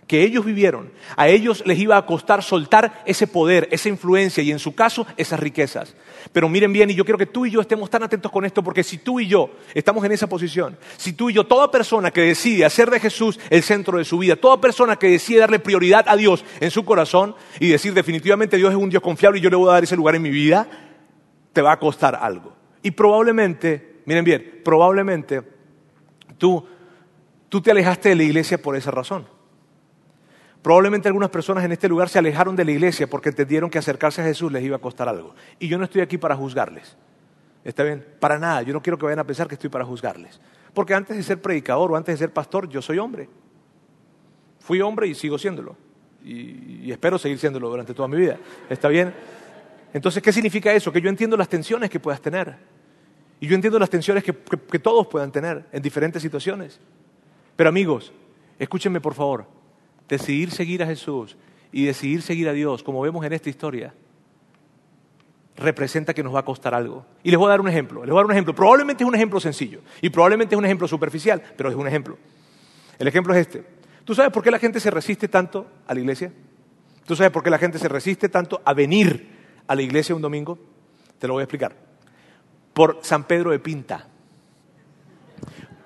[0.05, 4.51] que ellos vivieron, a ellos les iba a costar soltar ese poder, esa influencia y
[4.51, 5.95] en su caso esas riquezas.
[6.33, 8.61] Pero miren bien, y yo quiero que tú y yo estemos tan atentos con esto,
[8.61, 12.11] porque si tú y yo estamos en esa posición, si tú y yo, toda persona
[12.11, 15.59] que decide hacer de Jesús el centro de su vida, toda persona que decide darle
[15.59, 19.41] prioridad a Dios en su corazón y decir definitivamente Dios es un Dios confiable y
[19.41, 20.67] yo le voy a dar ese lugar en mi vida,
[21.53, 22.64] te va a costar algo.
[22.85, 25.41] Y probablemente, miren bien, probablemente
[26.37, 26.63] tú,
[27.49, 29.25] tú te alejaste de la iglesia por esa razón.
[30.61, 34.21] Probablemente algunas personas en este lugar se alejaron de la iglesia porque entendieron que acercarse
[34.21, 35.33] a Jesús les iba a costar algo.
[35.57, 36.95] Y yo no estoy aquí para juzgarles.
[37.63, 38.05] ¿Está bien?
[38.19, 38.61] Para nada.
[38.61, 40.39] Yo no quiero que vayan a pensar que estoy para juzgarles.
[40.71, 43.27] Porque antes de ser predicador o antes de ser pastor, yo soy hombre.
[44.59, 45.75] Fui hombre y sigo siéndolo.
[46.23, 48.37] Y, y espero seguir siéndolo durante toda mi vida.
[48.69, 49.11] ¿Está bien?
[49.91, 50.91] Entonces, ¿qué significa eso?
[50.91, 52.74] Que yo entiendo las tensiones que puedas tener.
[53.39, 54.33] Y yo entiendo las tensiones que,
[54.79, 56.79] todos puedan tener en diferentes situaciones.
[57.55, 58.11] Pero amigos,
[58.59, 59.45] escúchenme por favor
[60.07, 61.35] decidir seguir a Jesús
[61.71, 63.93] y decidir seguir a Dios, como vemos en esta historia,
[65.57, 67.05] representa que nos va a costar algo.
[67.23, 68.01] Y les voy a dar un ejemplo.
[68.01, 68.53] Les voy a dar un ejemplo.
[68.53, 72.17] Probablemente es un ejemplo sencillo y probablemente es un ejemplo superficial, pero es un ejemplo.
[72.99, 73.63] El ejemplo es este.
[74.03, 76.31] ¿Tú sabes por qué la gente se resiste tanto a la iglesia?
[77.05, 79.27] ¿Tú sabes por qué la gente se resiste tanto a venir
[79.67, 80.57] a la iglesia un domingo?
[81.19, 81.84] Te lo voy a explicar.
[82.75, 84.05] Por San Pedro de Pinta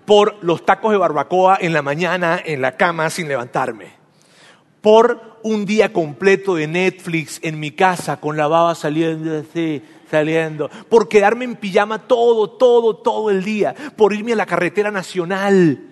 [0.09, 3.91] por los tacos de barbacoa en la mañana en la cama sin levantarme,
[4.81, 10.67] por un día completo de Netflix en mi casa con la baba saliendo así, saliendo,
[10.89, 15.88] por quedarme en pijama todo, todo, todo el día, por irme a la carretera nacional.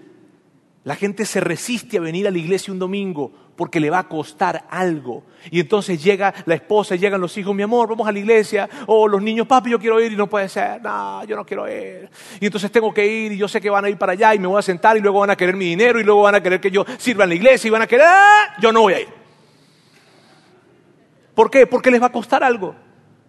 [0.87, 4.07] La gente se resiste a venir a la iglesia un domingo porque le va a
[4.07, 5.25] costar algo.
[5.51, 8.69] Y entonces llega la esposa, llegan los hijos, mi amor, vamos a la iglesia.
[8.85, 10.81] O los niños, papi, yo quiero ir y no puede ser.
[10.81, 12.09] No, yo no quiero ir.
[12.39, 14.39] Y entonces tengo que ir y yo sé que van a ir para allá y
[14.39, 16.41] me voy a sentar y luego van a querer mi dinero y luego van a
[16.41, 18.55] querer que yo sirva en la iglesia y van a querer, ¡ah!
[18.61, 19.09] yo no voy a ir.
[21.35, 21.67] ¿Por qué?
[21.67, 22.73] Porque les va a costar algo.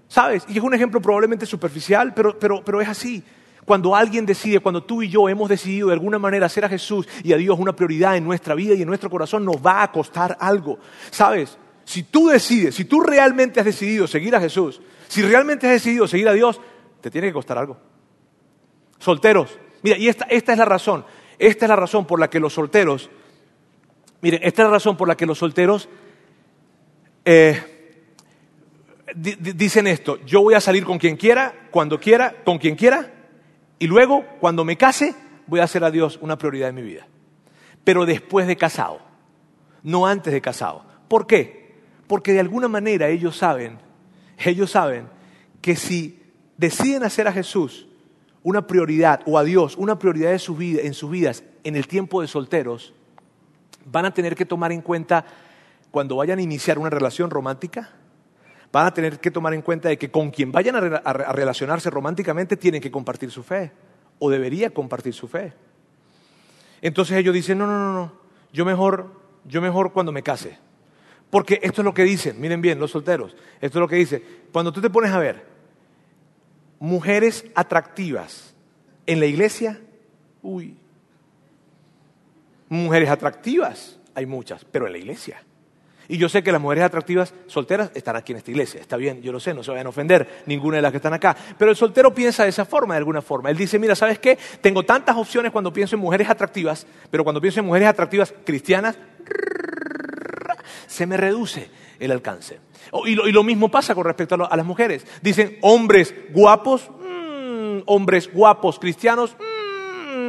[0.07, 0.45] ¿Sabes?
[0.49, 3.25] Y es un ejemplo probablemente superficial, pero, pero, pero es así.
[3.69, 7.07] Cuando alguien decide, cuando tú y yo hemos decidido de alguna manera hacer a Jesús
[7.23, 9.93] y a Dios una prioridad en nuestra vida y en nuestro corazón, nos va a
[9.93, 10.79] costar algo.
[11.11, 11.59] ¿Sabes?
[11.85, 16.09] Si tú decides, si tú realmente has decidido seguir a Jesús, si realmente has decidido
[16.09, 16.63] seguir a Dios,
[17.03, 17.77] te tiene que costar algo.
[18.99, 21.05] Solteros, mira, y esta, esta es la razón,
[21.39, 23.11] esta es la razón por la que los solteros,
[24.23, 25.91] miren, esta es la razón por la que los solteros
[27.23, 28.01] eh,
[29.15, 33.13] dicen esto, yo voy a salir con quien quiera, cuando quiera, con quien quiera,
[33.79, 35.15] y luego, cuando me case,
[35.47, 37.07] voy a hacer a Dios una prioridad en mi vida.
[37.85, 39.01] Pero después de casado,
[39.83, 40.85] no antes de casado.
[41.09, 41.77] ¿Por qué?
[42.07, 43.79] Porque de alguna manera ellos saben,
[44.39, 45.09] ellos saben
[45.61, 46.21] que si
[46.57, 47.87] deciden hacer a Jesús
[48.43, 52.95] una prioridad o a Dios una prioridad en sus vidas en el tiempo de solteros,
[53.85, 55.25] van a tener que tomar en cuenta
[55.91, 57.91] cuando vayan a iniciar una relación romántica,
[58.73, 61.13] van a tener que tomar en cuenta de que con quien vayan a, re- a
[61.13, 63.73] re- a relacionarse románticamente tienen que compartir su fe,
[64.19, 65.53] o debería compartir su fe.
[66.83, 68.13] Entonces ellos dicen, no, no, no, no,
[68.53, 69.13] yo mejor,
[69.45, 70.59] yo mejor cuando me case.
[71.31, 74.23] Porque esto es lo que dicen, miren bien, los solteros, esto es lo que dice,
[74.53, 75.45] cuando tú te pones a ver
[76.79, 78.55] mujeres atractivas
[79.07, 79.81] en la iglesia,
[80.43, 80.77] uy,
[82.69, 85.43] mujeres atractivas, hay muchas, pero en la iglesia.
[86.11, 88.81] Y yo sé que las mujeres atractivas solteras están aquí en esta iglesia.
[88.81, 91.13] Está bien, yo lo sé, no se vayan a ofender ninguna de las que están
[91.13, 91.37] acá.
[91.59, 93.51] Pero el soltero piensa de esa forma, de alguna forma.
[93.51, 94.39] Él dice, mira, ¿sabes qué?
[94.63, 98.97] Tengo tantas opciones cuando pienso en mujeres atractivas, pero cuando pienso en mujeres atractivas cristianas,
[100.87, 101.69] se me reduce
[101.99, 102.59] el alcance.
[102.91, 105.07] O- Y lo, mismo pasa con respecto a, las mujeres.
[105.21, 109.37] Dicen, hombres guapos, mm, hombres guapos cristianos,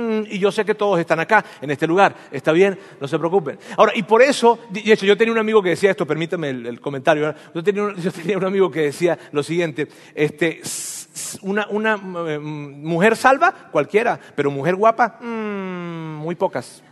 [0.09, 2.15] mm, y yo sé que todos están acá, en este lugar.
[2.31, 3.59] Está bien, no se preocupen.
[3.77, 6.79] Ahora, y por eso, de hecho, yo tenía un amigo que decía esto, permítame el,
[6.81, 7.33] comentario.
[7.53, 10.61] Yo tenía, un, yo tenía un amigo que decía lo siguiente, este,
[11.41, 11.95] una, una
[12.27, 16.83] eh, mujer salva, cualquiera, pero mujer guapa, mm, muy pocas.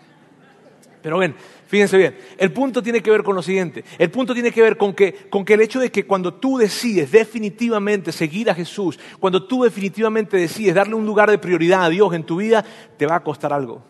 [1.01, 1.36] Pero ven,
[1.67, 4.77] fíjense bien, el punto tiene que ver con lo siguiente, el punto tiene que ver
[4.77, 8.99] con que, con que el hecho de que cuando tú decides definitivamente seguir a Jesús,
[9.19, 12.65] cuando tú definitivamente decides darle un lugar de prioridad a Dios en tu vida,
[12.97, 13.84] te va a costar algo.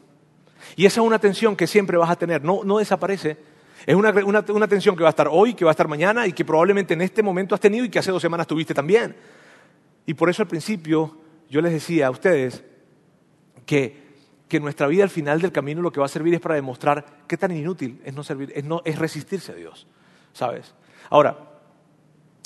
[0.76, 3.38] Y esa es una tensión que siempre vas a tener, no, no desaparece.
[3.86, 6.28] Es una, una, una tensión que va a estar hoy, que va a estar mañana
[6.28, 9.16] y que probablemente en este momento has tenido y que hace dos semanas tuviste también.
[10.06, 11.18] Y por eso al principio
[11.50, 12.64] yo les decía a ustedes
[13.66, 14.07] que,
[14.48, 17.06] que nuestra vida al final del camino lo que va a servir es para demostrar
[17.28, 19.88] qué tan inútil es no servir, es, no, es resistirse a Dios,
[20.34, 20.74] ¿sabes?
[21.10, 21.38] Ahora,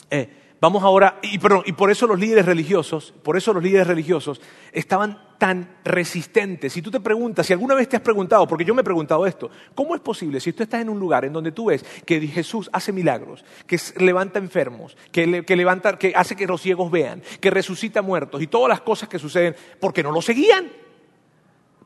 [0.09, 3.87] eh, vamos ahora, y, perdón, y por eso los líderes religiosos, por eso los líderes
[3.87, 6.73] religiosos estaban tan resistentes.
[6.73, 9.25] Si tú te preguntas, si alguna vez te has preguntado, porque yo me he preguntado
[9.25, 12.19] esto, ¿cómo es posible si tú estás en un lugar en donde tú ves que
[12.27, 17.23] Jesús hace milagros, que levanta enfermos, que, que levanta, que hace que los ciegos vean,
[17.39, 20.69] que resucita muertos y todas las cosas que suceden, porque no lo seguían?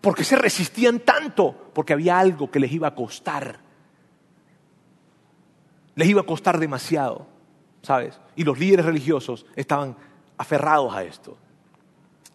[0.06, 1.72] ¿Por qué se resistían tanto?
[1.74, 3.58] Porque había algo que les iba a costar.
[5.96, 7.26] Les iba a costar demasiado,
[7.82, 8.20] ¿sabes?
[8.36, 9.98] Y los líderes religiosos estaban
[10.38, 11.40] aferrados a esto.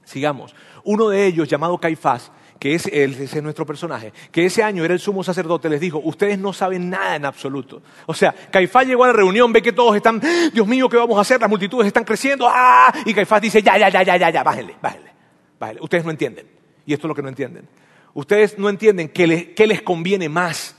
[0.02, 0.52] Sigamos.
[0.82, 4.94] Uno de ellos, llamado Caifás, que es, ese es nuestro personaje, que ese año era
[4.94, 7.82] el sumo sacerdote, les dijo, ustedes no saben nada en absoluto.
[8.06, 10.20] O sea, Caifás llegó a la reunión, ve que todos están,
[10.52, 11.40] Dios mío, ¿qué vamos a hacer?
[11.40, 12.92] Las multitudes están creciendo, ¡ah!
[13.04, 15.12] Y Caifás dice, ya, ya, ya, ya, ya, ya, bájenle, bájenle,
[15.60, 15.80] bájenle.
[15.82, 16.59] Ustedes no entienden.
[16.86, 17.68] Y esto es lo que no entienden.
[18.14, 20.76] Ustedes no entienden qué les, conviene más.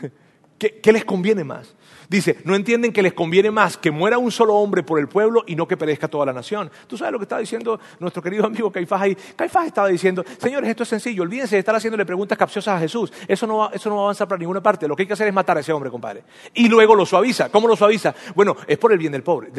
[0.58, 1.74] ¿Qué, qué les conviene más?
[2.12, 5.44] Dice, no entienden que les conviene más que muera un solo hombre por el pueblo
[5.46, 6.70] y no que perezca toda la nación.
[6.86, 9.16] Tú sabes lo que estaba diciendo nuestro querido amigo Caifás ahí.
[9.34, 13.10] Caifás estaba diciendo, señores, esto es sencillo, olvídense de estar haciéndole preguntas capciosas a Jesús.
[13.26, 14.86] Eso no, va, eso no va a avanzar para ninguna parte.
[14.86, 16.22] Lo que hay que hacer es matar a ese hombre, compadre.
[16.52, 17.48] Y luego lo suaviza.
[17.48, 18.14] ¿Cómo lo suaviza?
[18.34, 19.50] Bueno, es por el bien del pobre,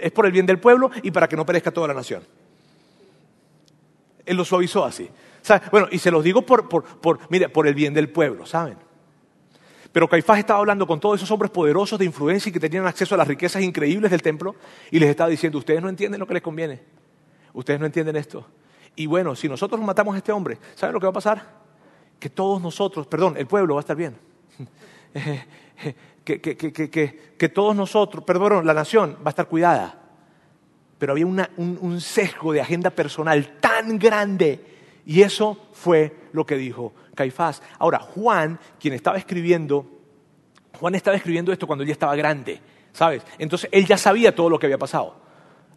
[0.00, 2.22] es por el bien del pueblo y para que no perezca toda la nación.
[4.26, 5.08] Él lo suavizó así.
[5.70, 7.18] Bueno, y se los digo por, por, por,
[7.52, 8.76] por el bien del pueblo, ¿saben?
[9.92, 13.14] Pero Caifás estaba hablando con todos esos hombres poderosos de influencia y que tenían acceso
[13.14, 14.54] a las riquezas increíbles del templo
[14.90, 16.82] y les estaba diciendo, ustedes no entienden lo que les conviene,
[17.54, 18.46] ustedes no entienden esto.
[18.94, 21.50] Y bueno, si nosotros matamos a este hombre, ¿saben lo que va a pasar?
[22.18, 24.18] Que todos nosotros, perdón, el pueblo va a estar bien.
[26.24, 26.90] que, que, que,
[27.38, 30.05] que todos nosotros, perdón, la nación va a estar cuidada.
[30.98, 34.60] Pero había un, un sesgo de agenda personal tan grande
[35.06, 37.62] y eso fue lo que dijo Caifás.
[37.78, 39.86] Ahora, Juan, quien estaba escribiendo,
[40.78, 42.60] Juan estaba escribiendo esto cuando él ya estaba grande,
[42.92, 43.22] ¿sabes?
[43.38, 45.25] Entonces él ya sabía todo lo que había pasado.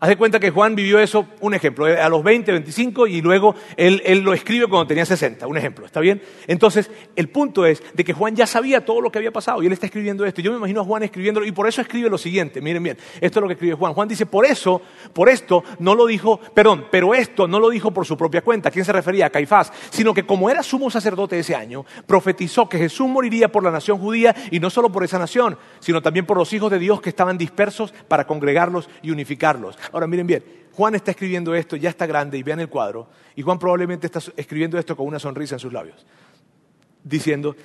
[0.02, 3.22] Haz de cuenta que Juan vivió eso, un ejemplo, eh, a los 20, 25 y
[3.22, 6.22] luego él, lo escribe cuando tenía 60, un ejemplo, ¿está bien?
[6.48, 9.66] Entonces, el punto es de que Juan ya sabía todo lo que había pasado y
[9.66, 10.40] él está escribiendo esto.
[10.40, 13.40] Yo me imagino a Juan escribiéndolo y por eso escribe lo siguiente, miren bien, esto
[13.40, 13.94] es lo que escribe Juan.
[13.94, 14.82] Juan dice, por eso,
[15.12, 18.70] por esto no lo dijo, perdón, pero esto no lo dijo por su propia cuenta.
[18.70, 19.26] ¿A quién se refería?
[19.26, 23.66] A Caifás, sino que como era sumo sacerdote ese año, profetizó que Jesús moriría por
[23.66, 26.80] la nación judía y no solo por esa nación, sino también por los hijos de
[26.80, 29.78] Dios que estaban dispersos para congregarlos y unificarlos.
[29.92, 33.42] Ahora miren bien, Juan está escribiendo esto, ya está grande y vean el cuadro, y
[33.42, 36.06] Juan probablemente está escribiendo esto con una sonrisa en sus labios,
[37.04, 37.56] diciendo,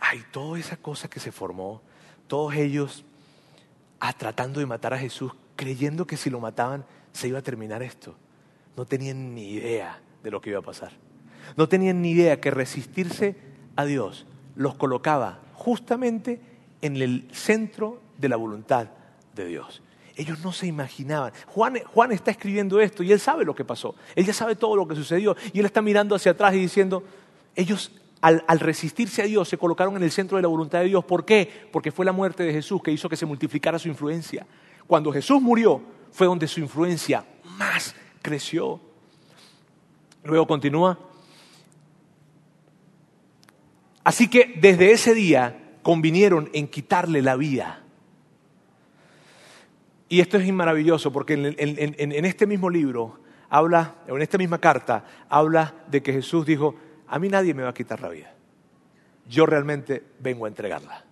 [0.00, 1.82] ay, toda esa cosa que se formó,
[2.26, 3.04] todos ellos
[4.00, 7.82] ah, tratando de matar a Jesús, creyendo que si lo mataban se iba a terminar
[7.82, 8.16] esto.
[8.76, 10.92] No tenían ni idea de lo que iba a pasar.
[11.56, 13.36] No tenían ni idea que resistirse
[13.76, 16.40] a Dios los colocaba justamente
[16.80, 18.88] en el centro de la voluntad
[19.34, 19.82] de Dios.
[20.16, 21.32] Ellos no se imaginaban.
[21.46, 23.94] Juan, está escribiendo esto y él sabe lo que pasó.
[24.14, 27.02] Él ya sabe todo lo que sucedió y él está mirando hacia atrás y diciendo,
[27.54, 31.04] ellos al, resistirse a Dios, se colocaron en el centro de la voluntad de Dios.
[31.04, 31.66] ¿Por qué?
[31.72, 34.46] Porque fue la muerte de Jesús que hizo que se multiplicara su influencia.
[34.86, 35.82] Cuando Jesús murió,
[36.12, 37.24] fue donde su influencia
[37.58, 38.80] más creció.
[40.22, 40.98] Luego continúa.
[44.04, 47.81] Así que desde ese día convinieron en quitarle la vida.
[50.12, 55.72] Y esto es maravilloso porque en, este mismo libro habla, en esta misma carta, habla
[55.86, 56.74] de que Jesús dijo,
[57.08, 58.30] a mí nadie me va a quitar la vida.
[59.26, 61.02] Yo realmente vengo a entregarla.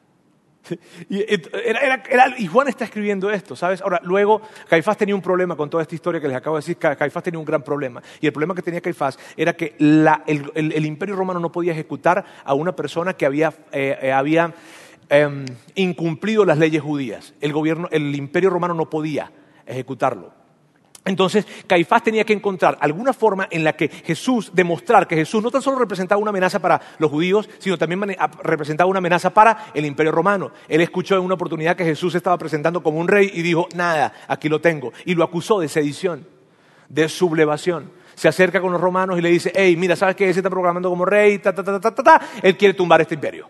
[1.08, 3.80] Y, Juan está escribiendo esto, ¿sabes?
[3.80, 6.76] Ahora, luego Caifás tenía un problema con toda esta historia que les acabo de decir.
[6.76, 8.02] Caifás tenía un gran problema.
[8.20, 12.52] Y el problema que tenía Caifás era que el, imperio romano no podía ejecutar a
[12.52, 14.52] una persona que había, eh, eh, había
[15.10, 15.44] eh,
[15.74, 17.34] incumplido las leyes judías.
[17.40, 19.30] El, gobierno, el imperio romano no podía
[19.66, 20.40] ejecutarlo.
[21.04, 25.50] Entonces, Caifás tenía que encontrar alguna forma en la que Jesús, demostrar que Jesús no
[25.50, 29.86] tan solo representaba una amenaza para los judíos, sino también representaba una amenaza para el
[29.86, 30.52] imperio romano.
[30.68, 34.12] Él escuchó en una oportunidad que Jesús estaba presentando como un rey y dijo, nada,
[34.28, 34.92] aquí lo tengo.
[35.06, 36.26] Y lo acusó de sedición,
[36.88, 37.90] de sublevación.
[38.14, 40.28] Se acerca con los romanos y le dice, hey, mira, ¿sabes qué?
[40.28, 42.20] Él se está proclamando como rey, ta, ta, ta, ta, ta, ta.
[42.42, 43.48] Él quiere tumbar este imperio.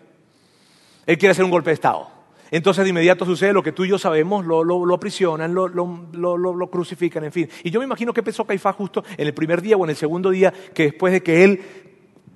[1.11, 2.07] Él quiere hacer un golpe de Estado.
[2.51, 7.25] Entonces de inmediato sucede lo que tú y yo sabemos, lo, aprisionan, lo, lo, crucifican,
[7.25, 7.49] en fin.
[7.65, 9.97] Y yo me imagino que pensó Caifás justo en el primer día o en el
[9.97, 11.61] segundo día, que después de que él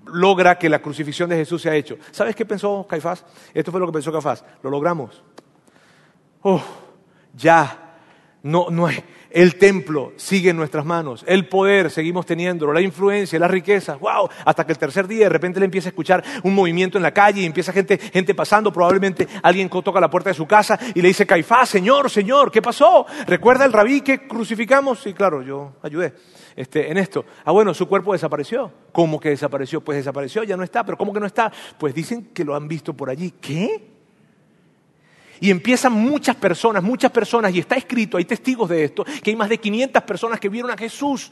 [0.08, 1.98] logra que la crucifixión de Jesús se ha hecho.
[2.12, 3.24] ¿Sabes qué pensó Caifás?
[3.54, 4.44] Esto fue lo que pensó Caifás.
[4.62, 5.24] Lo logramos.
[6.42, 6.62] Oh,
[7.34, 7.96] ya,
[8.44, 9.02] no, no hay,
[9.36, 14.30] el templo sigue en nuestras manos, el poder seguimos teniéndolo, la influencia, las riquezas, wow,
[14.46, 17.12] hasta que el tercer día de repente le empieza a escuchar un movimiento en la
[17.12, 21.02] calle y empieza gente, gente pasando, probablemente alguien toca la puerta de su casa y
[21.02, 23.06] le dice, Caifás, Señor, Señor, ¿qué pasó?
[23.28, 25.02] ¿Recuerda el rabí que crucificamos?
[25.02, 26.14] Sí, claro, yo ayudé
[26.56, 27.26] este, en esto.
[27.44, 28.72] Ah, bueno, su cuerpo desapareció.
[28.94, 29.82] ¿Cómo que desapareció?
[29.82, 31.52] Pues desapareció, ya no está, pero ¿cómo que no está?
[31.78, 33.32] Pues dicen que lo han visto por allí.
[33.42, 33.95] ¿Qué?
[35.40, 39.36] Y empiezan muchas personas, muchas personas, y está escrito, hay testigos de esto, que hay
[39.36, 41.32] más de 500 personas que vieron a Jesús.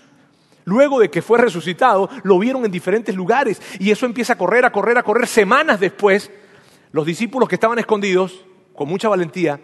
[0.65, 3.61] Luego de que fue resucitado, lo vieron en diferentes lugares.
[3.79, 5.27] Y eso empieza a correr, a correr, a correr.
[5.27, 6.31] Semanas después,
[6.91, 9.59] los discípulos que estaban escondidos, con mucha valentía,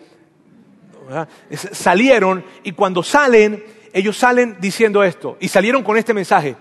[1.72, 3.64] salieron y cuando salen,
[3.94, 5.38] ellos salen diciendo esto.
[5.40, 6.56] Y salieron con este mensaje.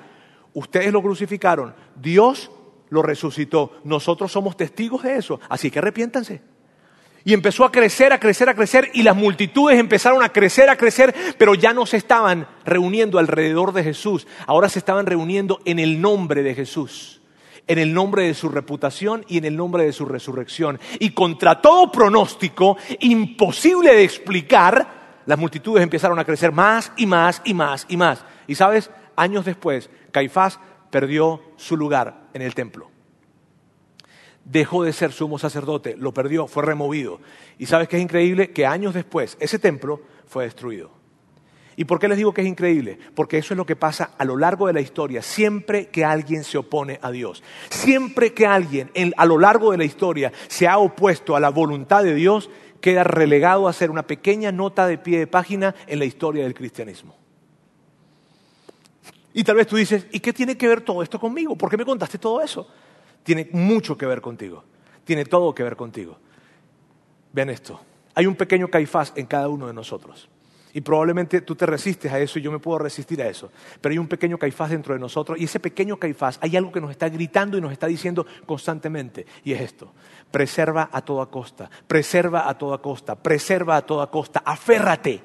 [0.54, 2.50] Ustedes lo crucificaron, Dios
[2.90, 3.72] lo resucitó.
[3.84, 5.40] Nosotros somos testigos de eso.
[5.48, 6.40] Así que arrepiéntanse.
[7.24, 10.76] Y empezó a crecer, a crecer, a crecer, y las multitudes empezaron a crecer, a
[10.76, 15.78] crecer, pero ya no se estaban reuniendo alrededor de Jesús, ahora se estaban reuniendo en
[15.78, 17.20] el nombre de Jesús,
[17.66, 20.80] en el nombre de su reputación y en el nombre de su resurrección.
[21.00, 27.42] Y contra todo pronóstico, imposible de explicar, las multitudes empezaron a crecer más y más
[27.44, 28.24] y más y más.
[28.46, 30.58] Y sabes, años después, Caifás
[30.90, 32.90] perdió su lugar en el templo
[34.50, 37.20] dejó de ser sumo sacerdote, lo perdió, fue removido.
[37.58, 40.90] Y sabes que es increíble que años después ese templo fue destruido.
[41.76, 42.98] ¿Y por qué les digo que es increíble?
[43.14, 46.42] Porque eso es lo que pasa a lo largo de la historia, siempre que alguien
[46.42, 47.44] se opone a Dios.
[47.70, 52.02] Siempre que alguien a lo largo de la historia se ha opuesto a la voluntad
[52.02, 56.04] de Dios, queda relegado a ser una pequeña nota de pie de página en la
[56.04, 57.14] historia del cristianismo.
[59.32, 61.54] Y tal vez tú dices, ¿y qué tiene que ver todo esto conmigo?
[61.54, 62.66] ¿Por qué me contaste todo eso?
[63.22, 64.64] Tiene mucho que ver contigo.
[65.04, 66.18] Tiene todo que ver contigo.
[67.32, 67.80] Vean esto.
[68.14, 70.28] Hay un pequeño caifás en cada uno de nosotros.
[70.72, 73.50] Y probablemente tú te resistes a eso y yo me puedo resistir a eso.
[73.80, 76.80] Pero hay un pequeño caifás dentro de nosotros y ese pequeño caifás hay algo que
[76.80, 79.26] nos está gritando y nos está diciendo constantemente.
[79.44, 79.92] Y es esto.
[80.30, 81.70] Preserva a toda costa.
[81.86, 83.14] Preserva a toda costa.
[83.16, 84.42] Preserva a toda costa.
[84.44, 85.22] Aférrate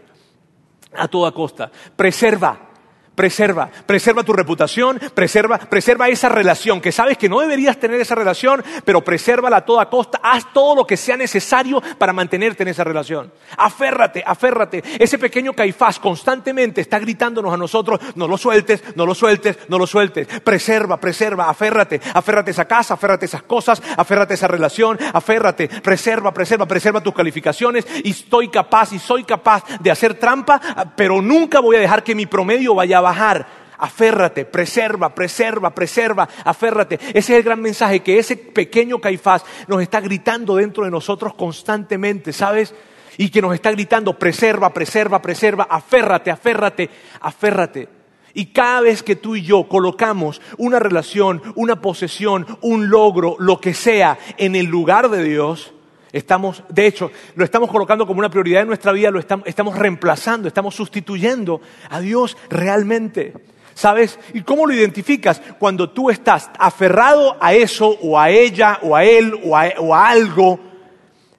[0.95, 1.71] a toda costa.
[1.95, 2.72] Preserva.
[3.16, 8.16] Preserva, preserva tu reputación, preserva, preserva esa relación, que sabes que no deberías tener esa
[8.16, 12.70] relación, pero presérvala a toda costa, haz todo lo que sea necesario para mantenerte en
[12.70, 13.32] esa relación.
[13.55, 14.84] Aférrate, aférrate.
[14.97, 19.78] Ese pequeño caifás constantemente está gritándonos a nosotros, no lo sueltes, no lo sueltes, no
[19.78, 20.28] lo sueltes.
[20.41, 24.97] Preserva, preserva, aférrate, aférrate a esa casa, aférrate a esas cosas, aférrate a esa relación,
[25.14, 30.59] aférrate, preserva, preserva, preserva tus calificaciones y estoy capaz y soy capaz de hacer trampa,
[30.95, 33.63] pero nunca voy a dejar que mi promedio vaya bajar.
[33.77, 36.99] Aférrate, preserva, preserva, preserva, aférrate.
[37.09, 41.33] Ese es el gran mensaje que ese pequeño Caifás nos está gritando dentro de nosotros
[41.35, 42.73] constantemente, ¿sabes?
[43.17, 46.89] Y que nos está gritando, preserva, preserva, preserva, aférrate, aférrate,
[47.19, 47.89] aférrate.
[48.33, 53.59] Y cada vez que tú y yo colocamos una relación, una posesión, un logro, lo
[53.61, 55.73] que sea, en el lugar de Dios,
[56.14, 60.47] Estamos, de hecho, lo estamos colocando como una prioridad en nuestra vida, lo estamos, reemplazando,
[60.47, 61.59] estamos sustituyendo
[61.89, 63.34] a Dios realmente.
[63.74, 64.20] ¿Sabes?
[64.36, 65.41] ¿Y cómo lo identificas?
[65.57, 70.59] Cuando tú estás aferrado a eso o a ella o a él o a, algo,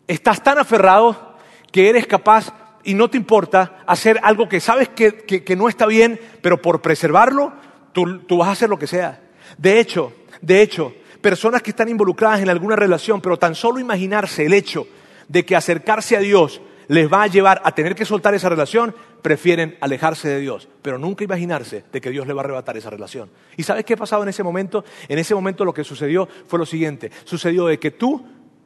[0.08, 1.36] estás tan aferrado
[1.70, 2.52] que eres capaz
[2.82, 7.52] y no te importa hacer algo que sabes que, no está bien, pero por preservarlo,
[7.92, 9.20] tú, tú vas a hacer lo que sea.
[9.56, 10.92] De hecho, de hecho,
[11.24, 14.86] personas que están involucradas en alguna relación, pero tan solo imaginarse el hecho
[15.26, 18.94] de que acercarse a Dios les va a llevar a tener que soltar esa relación,
[19.22, 22.90] prefieren alejarse de Dios, pero nunca imaginarse de que Dios le va a arrebatar esa
[22.90, 23.30] relación.
[23.56, 24.84] ¿Y sabes qué ha pasado en ese momento?
[25.08, 28.22] En ese momento lo que sucedió fue lo siguiente, sucedió de que tú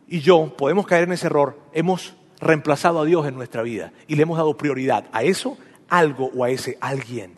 [0.09, 4.17] y yo podemos caer en ese error, hemos reemplazado a Dios en nuestra vida y
[4.17, 5.57] le hemos dado prioridad a eso,
[5.89, 7.37] algo o a ese alguien.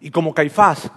[0.00, 0.90] Y como Caifás,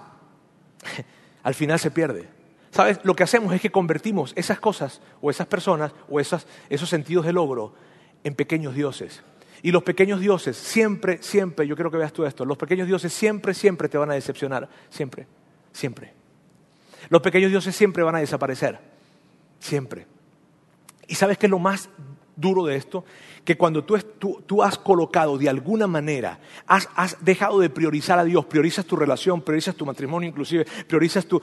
[1.43, 2.34] al final se pierde.
[2.75, 2.99] ¿Sabes?
[3.03, 6.45] Lo que hacemos es que convertimos esas cosas o esas personas o esos
[6.89, 7.73] sentidos de logro
[8.25, 9.23] en pequeños dioses.
[9.61, 13.13] Y los pequeños dioses siempre, siempre, yo quiero que veas tú esto, los pequeños dioses
[13.13, 14.67] siempre, siempre te van a decepcionar.
[14.89, 15.25] Siempre,
[15.71, 16.11] siempre.
[17.07, 18.77] Los pequeños dioses siempre van a desaparecer.
[19.57, 20.05] Siempre.
[21.07, 21.87] ¿Y sabes qué es lo más
[22.35, 23.05] duro de esto?
[23.43, 26.87] Que cuando tú, has colocado de alguna manera, has,
[27.21, 31.41] dejado de priorizar a Dios, priorizas tu relación, priorizas tu matrimonio inclusive, priorizas tu...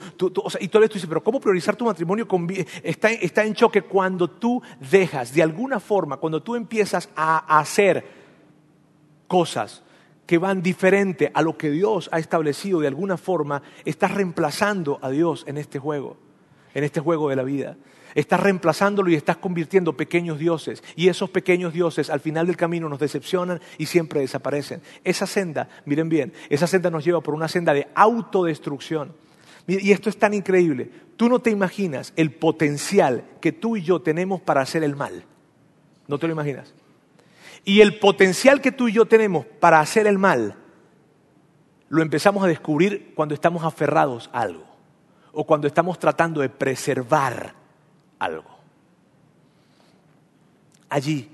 [0.59, 2.27] y todo esto dice, pero ¿cómo priorizar tu matrimonio?
[2.83, 8.05] está, está en choque cuando tú dejas, de alguna forma, cuando tú empiezas a hacer
[9.27, 9.83] cosas
[10.25, 15.09] que van diferente a lo que Dios ha establecido de alguna forma, estás reemplazando a
[15.09, 16.17] Dios en este juego,
[16.73, 17.77] en este juego de la vida.
[18.15, 20.83] Estás reemplazándolo y estás convirtiendo pequeños dioses.
[20.95, 24.81] Y esos pequeños dioses al final del camino nos decepcionan y siempre desaparecen.
[25.03, 29.13] Esa senda, miren bien, esa senda nos lleva por una senda de autodestrucción.
[29.67, 30.91] Y esto es tan increíble.
[31.15, 35.25] Tú no te imaginas el potencial que tú y yo tenemos para hacer el mal.
[36.07, 36.73] No te lo imaginas.
[37.63, 40.57] Y el potencial que tú y yo tenemos para hacer el mal
[41.93, 44.65] lo empezamos a descubrir cuando estamos aferrados a algo
[45.31, 47.53] o cuando estamos tratando de preservar
[48.23, 48.49] algo.
[50.89, 51.29] Allí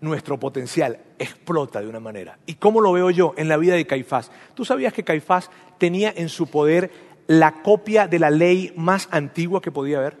[0.00, 2.38] nuestro potencial explota de una manera.
[2.46, 4.30] ¿Y cómo lo veo yo en la vida de Caifás?
[4.54, 6.90] ¿Tú sabías que Caifás tenía en su poder
[7.26, 10.18] la copia de la ley más antigua que podía haber?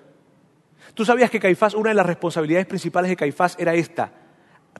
[0.94, 4.12] ¿Tú sabías que Caifás, una de las responsabilidades principales de Caifás era esta?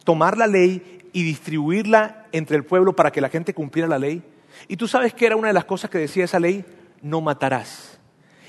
[0.05, 4.23] Tomar la ley y distribuirla entre el pueblo para que la gente cumpliera la ley.
[4.69, 6.65] ¿Y tú sabes que era una de las cosas que decía esa ley?
[7.03, 7.99] No matarás.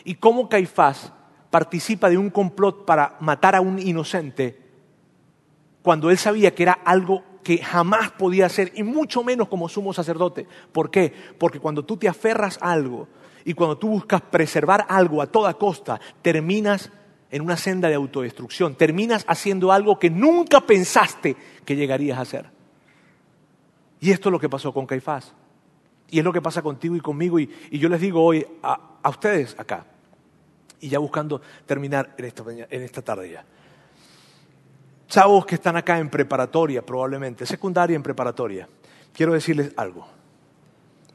[0.03, 1.11] ¿Y cómo Caifás
[1.55, 4.59] participa de un complot para matar a un inocente
[5.81, 9.93] cuando él sabía que era algo que jamás podía hacer y mucho menos como sumo
[9.93, 10.47] sacerdote.
[10.73, 11.13] ¿Por qué?
[11.39, 13.07] Porque cuando tú te aferras a algo
[13.45, 16.91] y cuando tú buscas preservar algo a toda costa, terminas
[17.31, 22.49] en una senda de autodestrucción, terminas haciendo algo que nunca pensaste que llegarías a hacer.
[24.01, 25.33] Y esto es lo que pasó con Caifás.
[26.09, 27.39] Y es lo que pasa contigo y conmigo.
[27.39, 29.85] Y, yo les digo hoy a ustedes acá,
[30.85, 33.43] y ya buscando terminar en esta, en esta tarde ya.
[35.07, 38.69] Chavos que están acá en preparatoria, probablemente, secundaria en preparatoria,
[39.11, 40.07] quiero decirles algo.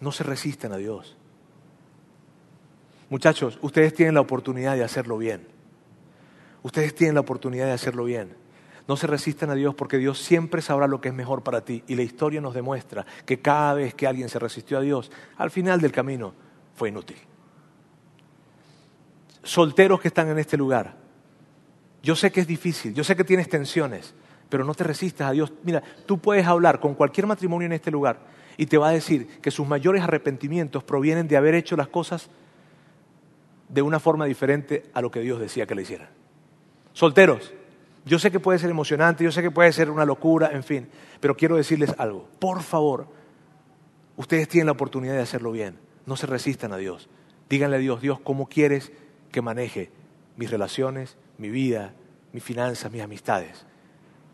[0.01, 1.17] No se resisten a Dios.
[3.11, 5.47] Muchachos, ustedes tienen la oportunidad de hacerlo bien.
[6.65, 8.35] Ustedes tienen la oportunidad de hacerlo bien.
[8.89, 11.85] No se resistan a Dios porque Dios siempre sabrá lo que es mejor para ti.
[11.87, 15.53] Y la historia nos demuestra que cada vez que alguien se resistió a Dios, al
[15.53, 16.35] final del camino
[16.75, 17.30] fue inútil
[19.43, 20.97] solteros que están en este lugar.
[22.03, 24.15] Yo sé que es difícil, yo sé que tienes tensiones,
[24.49, 25.53] pero no te resistas a Dios.
[25.63, 28.21] Mira, tú puedes hablar con cualquier matrimonio en este lugar
[28.57, 32.31] y te va a decir que sus mayores arrepentimientos provienen de haber hecho las cosas
[33.69, 36.09] de una forma diferente a lo que Dios decía que le hicieran.
[36.93, 37.53] Solteros,
[38.05, 40.89] yo sé que puede ser emocionante, yo sé que puede ser una locura, en fin,
[41.21, 42.29] pero quiero decirles algo.
[42.39, 43.07] Por favor,
[44.17, 45.79] ustedes tienen la oportunidad de hacerlo bien.
[46.07, 47.09] No se resistan a Dios.
[47.49, 48.91] Díganle a Dios, Dios, ¿cómo quieres
[49.31, 49.91] que maneje
[50.37, 51.93] mis relaciones, mi vida,
[52.33, 53.65] mis finanzas, mis amistades.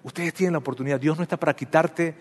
[0.02, 1.00] Ustedes tienen la oportunidad.
[1.00, 2.14] Dios no está para quitarte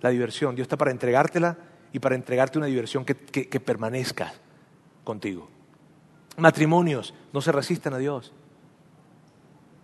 [0.00, 1.56] la diversión, Dios está para entregártela
[1.92, 3.14] y para entregarte una diversión que,
[3.60, 4.34] permanezca
[5.02, 5.48] contigo.
[6.36, 8.32] Matrimonios, no se resistan a Dios.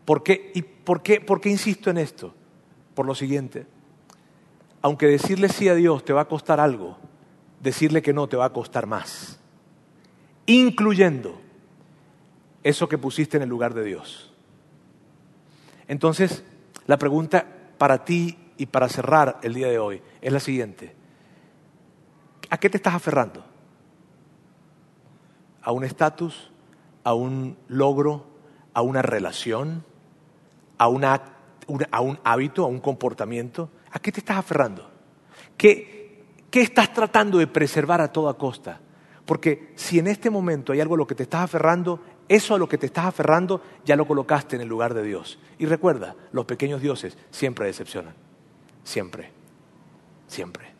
[0.04, 0.52] ¿Por qué?
[0.54, 2.34] ¿Y por qué, por qué insisto en esto?
[2.94, 3.66] Por lo siguiente.
[4.82, 6.98] Aunque decirle sí a Dios te va a costar algo,
[7.60, 9.38] decirle que no te va a costar más.
[10.46, 11.40] Incluyendo
[12.62, 14.32] eso que pusiste en el lugar de Dios.
[15.88, 16.44] Entonces,
[16.86, 17.46] la pregunta
[17.78, 20.94] para ti y para cerrar el día de hoy es la siguiente.
[22.50, 23.44] ¿A qué te estás aferrando?
[25.62, 26.50] ¿A un estatus?
[27.04, 28.26] ¿A un logro?
[28.74, 29.84] ¿A una relación?
[30.78, 32.64] ¿A, ¿A un hábito?
[32.64, 33.70] ¿A un comportamiento?
[33.90, 34.90] ¿A qué te estás aferrando?
[35.56, 38.80] ¿Qué, ¿Qué estás tratando de preservar a toda costa?
[39.24, 42.00] Porque si en este momento hay algo a lo que te estás aferrando,
[42.30, 45.40] eso a lo que te estás aferrando ya lo colocaste en el lugar de Dios.
[45.58, 48.14] Y recuerda, los pequeños dioses siempre decepcionan.
[48.84, 49.32] Siempre.
[50.28, 50.70] Siempre.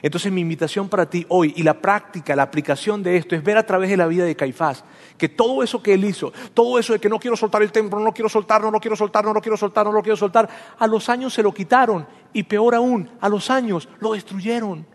[0.00, 3.56] Entonces mi invitación para ti hoy y la práctica, la aplicación de esto es ver
[3.56, 4.84] a través de la vida de Caifás
[5.18, 7.98] que todo eso que él hizo, todo eso de que no quiero soltar el templo,
[7.98, 10.48] no quiero soltar, no lo quiero soltar, no lo quiero soltar, no lo quiero soltar,
[10.78, 14.86] a los años se lo quitaron y peor aún, a los años lo destruyeron.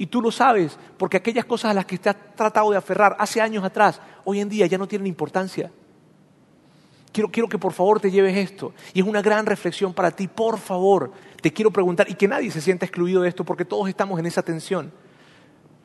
[0.00, 3.14] Y tú lo sabes, porque aquellas cosas a las que te has tratado de aferrar
[3.18, 5.70] hace años atrás, hoy en día ya no tienen importancia.
[7.12, 8.72] Quiero, quiero que por favor te lleves esto.
[8.94, 10.26] Y es una gran reflexión para ti.
[10.26, 13.90] Por favor, te quiero preguntar, y que nadie se sienta excluido de esto, porque todos
[13.90, 14.90] estamos en esa tensión.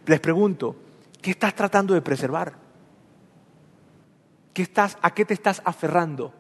[0.05, 0.78] Les pregunto,
[1.22, 2.53] ¿qué estás tratando de preservar?
[4.53, 6.32] ¿Qué estás, ¿A qué te estás aferrando?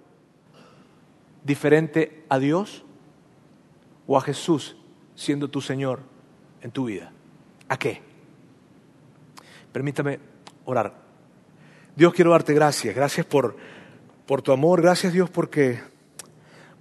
[1.43, 2.85] ¿Diferente a Dios
[4.07, 4.77] o a Jesús
[5.13, 5.99] siendo tu Señor
[6.61, 7.11] en tu vida?
[7.69, 8.01] ¿A qué?
[9.71, 10.19] Permítame
[10.65, 10.93] orar.
[11.95, 12.95] Dios, quiero darte gracias.
[12.95, 13.55] Gracias por,
[14.25, 14.81] por tu amor.
[14.81, 15.79] Gracias, Dios, porque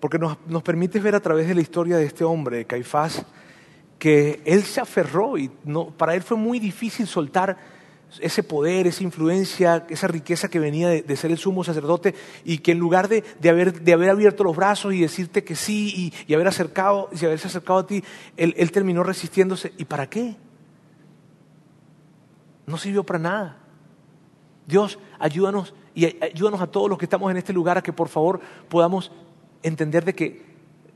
[0.04, 3.24] porque nos, nos permites ver a través de la historia de este hombre, Caifás,
[3.98, 7.56] que él se aferró y no, para él fue muy difícil soltar
[8.20, 12.14] ese poder, esa influencia, esa riqueza que venía de, ser el sumo sacerdote
[12.44, 15.56] y que en lugar de, de, haber, de haber, abierto los brazos y decirte que
[15.56, 18.04] sí y, y haber acercado, y haberse acercado a ti,
[18.36, 19.72] él, él terminó resistiéndose.
[19.78, 20.36] ¿Y para qué?
[22.66, 23.58] No sirvió para nada.
[24.66, 28.08] Dios, ayúdanos y ayúdanos a todos los que estamos en este lugar a que por
[28.08, 29.12] favor podamos
[29.62, 30.42] entender de que,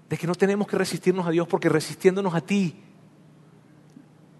[0.08, 2.74] de que no tenemos que resistirnos a Dios porque resistiéndonos a ti,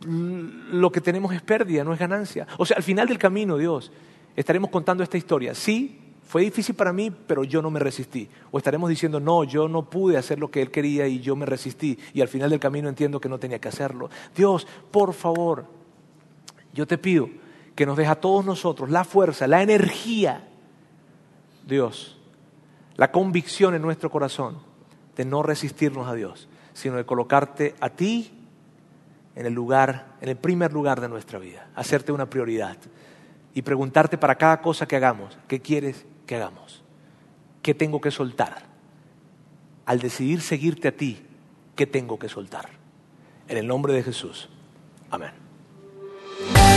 [0.07, 2.47] lo que tenemos es pérdida, no es ganancia.
[2.59, 3.93] O sea, al final del camino, Dios,
[4.37, 5.55] estaremos contando esta historia.
[5.55, 8.29] Sí, fue difícil para mí, pero yo no me resistí.
[8.51, 11.47] O estaremos diciendo, no, yo no pude hacer lo que Él quería y yo me
[11.47, 11.99] resistí.
[12.13, 14.11] Y al final del camino entiendo que no tenía que hacerlo.
[14.37, 15.67] Dios, por favor,
[16.73, 17.29] yo te pido
[17.75, 20.49] que nos deje a todos nosotros la fuerza, la energía,
[21.67, 22.19] Dios,
[22.97, 24.59] la convicción en nuestro corazón
[25.17, 28.33] de no resistirnos a Dios, sino de colocarte a ti
[29.35, 32.77] en el lugar, en el primer lugar de nuestra vida, hacerte una prioridad
[33.55, 36.83] y preguntarte para cada cosa que hagamos, ¿qué quieres que hagamos?
[37.63, 38.63] ¿Qué tengo que soltar?
[39.87, 41.25] Al decidir seguirte a ti,
[41.77, 42.69] ¿qué tengo que soltar?
[43.47, 44.49] En el nombre de Jesús.
[45.11, 45.48] Amén.